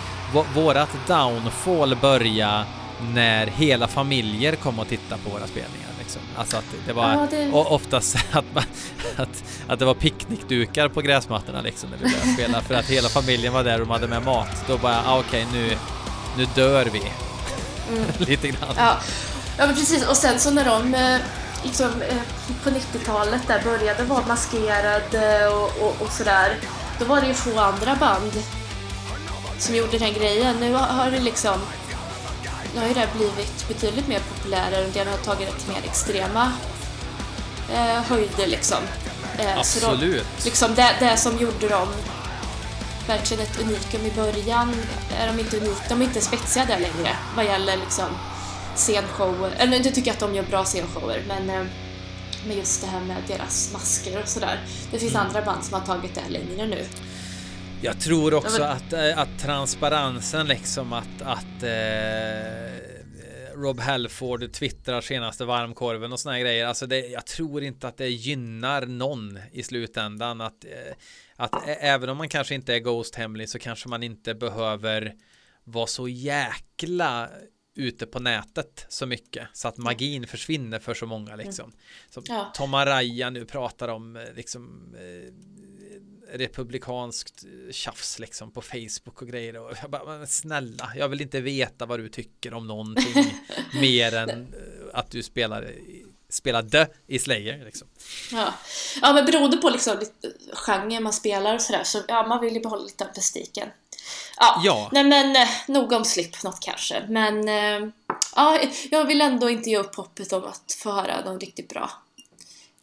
vårat 0.55 0.89
downfall 1.07 1.95
börja 1.95 2.65
när 3.13 3.47
hela 3.47 3.87
familjer 3.87 4.55
kom 4.55 4.79
och 4.79 4.87
tittade 4.87 5.21
på 5.23 5.29
våra 5.29 5.47
spelningar. 5.47 5.89
Liksom. 5.99 6.21
Alltså 6.37 6.57
att 6.57 6.65
det 6.87 6.93
var 6.93 7.13
ja, 7.13 7.27
det... 7.31 7.51
oftast 7.51 8.15
att, 8.31 8.45
man, 8.53 8.63
att, 9.15 9.43
att 9.67 9.79
det 9.79 9.85
var 9.85 9.93
picknickdukar 9.93 10.89
på 10.89 11.01
gräsmattorna 11.01 11.61
liksom 11.61 11.89
när 11.89 11.97
vi 11.97 12.03
började 12.03 12.33
spela 12.33 12.61
för 12.61 12.75
att 12.75 12.85
hela 12.85 13.09
familjen 13.09 13.53
var 13.53 13.63
där 13.63 13.73
och 13.73 13.79
de 13.79 13.89
hade 13.89 14.07
med 14.07 14.23
mat. 14.23 14.65
Då 14.67 14.77
bara, 14.77 15.03
ah, 15.05 15.19
okej 15.19 15.45
okay, 15.47 15.61
nu, 15.61 15.77
nu 16.37 16.47
dör 16.55 16.85
vi. 16.85 17.01
Mm. 17.89 18.05
Lite 18.17 18.47
grann. 18.47 18.73
Ja. 18.77 18.97
ja, 19.57 19.65
men 19.65 19.75
precis. 19.75 20.07
Och 20.07 20.17
sen 20.17 20.39
så 20.39 20.51
när 20.51 20.65
de 20.65 20.93
eh, 20.93 21.19
liksom, 21.63 22.01
eh, 22.01 22.21
på 22.63 22.69
90-talet 22.69 23.41
där 23.47 23.63
började 23.63 24.03
vara 24.03 24.25
maskerade 24.27 25.47
och, 25.47 25.81
och, 25.81 26.01
och 26.01 26.11
sådär, 26.11 26.57
då 26.99 27.05
var 27.05 27.21
det 27.21 27.27
ju 27.27 27.33
få 27.33 27.59
andra 27.59 27.95
band 27.95 28.43
som 29.57 29.75
gjorde 29.75 29.97
den 29.97 30.13
grejen. 30.13 30.55
Nu 30.59 30.73
har 30.73 31.11
det 31.11 31.19
liksom 31.19 31.59
nu 32.73 32.79
har 32.79 32.87
ju 32.87 32.93
det 32.93 33.07
blivit 33.15 33.67
betydligt 33.67 34.07
mer 34.07 34.19
populärare 34.35 34.85
och 34.85 34.91
det 34.93 34.99
har 34.99 35.17
tagit 35.17 35.59
till 35.59 35.69
mer 35.69 35.81
extrema 35.83 36.51
eh, 37.73 38.01
höjder 38.03 38.47
liksom. 38.47 38.77
Eh, 39.37 39.57
Absolut. 39.57 40.25
De, 40.37 40.45
liksom 40.45 40.75
det, 40.75 40.95
det 40.99 41.17
som 41.17 41.37
gjorde 41.37 41.69
dem 41.69 41.87
verkligen 43.07 43.43
ett 43.43 43.61
unikum 43.61 44.05
i 44.05 44.11
början 44.11 44.75
är 45.19 45.27
de 45.27 45.39
inte 45.39 45.57
unika, 45.57 45.81
de 45.89 46.01
är 46.01 46.05
inte 46.05 46.21
spetsiga 46.21 46.65
där 46.65 46.79
längre 46.79 47.15
vad 47.35 47.45
gäller 47.45 47.77
liksom 47.77 48.05
scenshower. 48.75 49.51
Eller 49.57 49.79
nu 49.79 49.83
tycker 49.83 50.11
att 50.11 50.19
de 50.19 50.35
gör 50.35 50.43
bra 50.43 50.65
scenshower 50.65 51.23
men 51.27 51.49
eh, 51.49 51.65
med 52.47 52.57
just 52.57 52.81
det 52.81 52.87
här 52.87 53.01
med 53.01 53.17
deras 53.27 53.73
masker 53.73 54.21
och 54.21 54.27
sådär. 54.27 54.59
Det 54.91 54.99
finns 54.99 55.15
mm. 55.15 55.27
andra 55.27 55.41
band 55.41 55.63
som 55.63 55.73
har 55.73 55.85
tagit 55.85 56.15
det 56.15 56.29
längre 56.29 56.67
nu. 56.67 56.85
Jag 57.81 57.99
tror 57.99 58.33
också 58.33 58.61
ja, 58.61 58.67
men... 58.67 58.77
att, 58.77 58.93
eh, 58.93 59.19
att 59.19 59.39
transparensen 59.39 60.47
liksom 60.47 60.93
att, 60.93 61.21
att 61.21 61.63
eh, 61.63 62.83
Rob 63.55 63.79
Halford 63.79 64.51
twittrar 64.53 65.01
senaste 65.01 65.45
varmkorven 65.45 66.13
och 66.13 66.19
såna 66.19 66.33
här 66.33 66.41
grejer. 66.41 66.65
Alltså 66.65 66.87
det, 66.87 66.99
jag 66.99 67.25
tror 67.25 67.63
inte 67.63 67.87
att 67.87 67.97
det 67.97 68.09
gynnar 68.09 68.85
någon 68.85 69.39
i 69.51 69.63
slutändan 69.63 70.41
att, 70.41 70.65
eh, 70.65 70.93
att 71.35 71.67
även 71.67 72.09
om 72.09 72.17
man 72.17 72.29
kanske 72.29 72.55
inte 72.55 72.75
är 72.75 72.79
Ghost 72.79 73.15
hemlig 73.15 73.49
så 73.49 73.59
kanske 73.59 73.89
man 73.89 74.03
inte 74.03 74.33
behöver 74.33 75.13
vara 75.63 75.87
så 75.87 76.07
jäkla 76.07 77.29
ute 77.75 78.05
på 78.05 78.19
nätet 78.19 78.85
så 78.89 79.05
mycket 79.05 79.47
så 79.53 79.67
att 79.67 79.77
magin 79.77 80.27
försvinner 80.27 80.79
för 80.79 80.93
så 80.93 81.05
många 81.05 81.35
liksom. 81.35 81.71
Som 82.09 82.23
ja. 82.27 82.51
Tom 82.55 82.73
Araya 82.73 83.29
nu 83.29 83.45
pratar 83.45 83.87
om 83.87 84.15
eh, 84.15 84.23
liksom 84.35 84.95
republikanskt 86.33 87.43
tjafs 87.71 88.19
liksom 88.19 88.51
på 88.51 88.61
Facebook 88.61 89.21
och 89.21 89.27
grejer 89.27 89.57
och 89.57 89.73
jag 89.81 89.91
bara, 89.91 90.05
men 90.05 90.27
snälla, 90.27 90.91
jag 90.95 91.09
vill 91.09 91.21
inte 91.21 91.41
veta 91.41 91.85
vad 91.85 91.99
du 91.99 92.09
tycker 92.09 92.53
om 92.53 92.67
någonting 92.67 93.41
mer 93.81 94.15
än 94.15 94.29
eh, 94.29 94.47
att 94.93 95.11
du 95.11 95.23
spelar 95.23 95.71
spelade 96.29 96.87
i 97.07 97.19
Slayer 97.19 97.65
liksom. 97.65 97.87
Ja. 98.31 98.53
ja, 99.01 99.13
men 99.13 99.25
beroende 99.25 99.57
på 99.57 99.69
liksom 99.69 100.01
genre 100.53 100.99
man 100.99 101.13
spelar 101.13 101.55
och 101.55 101.61
sådär 101.61 101.83
så 101.83 102.01
ja, 102.07 102.27
man 102.27 102.41
vill 102.41 102.53
ju 102.53 102.59
behålla 102.59 102.83
lite 102.83 103.03
av 103.03 103.09
mystiken. 103.15 103.69
Ja, 104.39 104.61
ja. 104.63 104.89
nej 104.91 105.03
men 105.03 105.35
eh, 105.35 105.47
nog 105.67 105.91
om 105.91 106.05
Slipknot 106.05 106.59
kanske, 106.59 107.05
men 107.09 107.49
eh, 107.49 107.89
ja, 108.35 108.59
jag 108.91 109.05
vill 109.05 109.21
ändå 109.21 109.49
inte 109.49 109.69
ge 109.69 109.77
upp 109.77 109.95
hoppet 109.95 110.33
om 110.33 110.43
att 110.43 110.77
få 110.83 110.91
höra 110.91 111.25
någon 111.25 111.39
riktigt 111.39 111.69
bra 111.69 111.91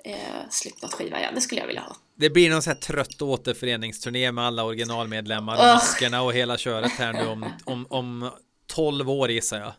eh, 0.04 0.14
Slipknot-skiva 0.50 1.18
igen. 1.18 1.35
Det 1.35 1.40
skulle 1.40 1.61
jag 1.61 1.66
vilja 1.66 1.83
ha. 1.83 1.96
Det 2.14 2.30
blir 2.30 2.50
någon 2.50 2.62
sån 2.62 2.70
här 2.70 2.80
trött 2.80 3.22
återföreningsturné 3.22 4.33
med 4.33 4.44
alla 4.46 4.64
originalmedlemmar 4.64 5.54
och 5.54 5.64
maskerna 5.64 6.22
och 6.22 6.33
hela 6.33 6.59
köret 6.59 6.92
här 6.92 7.12
nu 7.12 7.26
om, 7.26 7.52
om, 7.64 7.87
om 7.90 8.30
12 8.66 9.11
år 9.11 9.30
gissar 9.30 9.61
jag. 9.61 9.72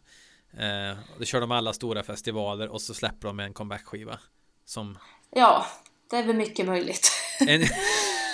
Eh, 0.57 0.97
då 1.19 1.25
kör 1.25 1.41
de 1.41 1.51
alla 1.51 1.73
stora 1.73 2.03
festivaler 2.03 2.67
och 2.67 2.81
så 2.81 2.93
släpper 2.93 3.27
de 3.27 3.39
en 3.39 3.53
comeback-skiva. 3.53 4.19
Som... 4.65 4.97
Ja, 5.35 5.65
det 6.09 6.17
är 6.17 6.23
väl 6.23 6.35
mycket 6.35 6.65
möjligt. 6.65 7.11
En... 7.47 7.61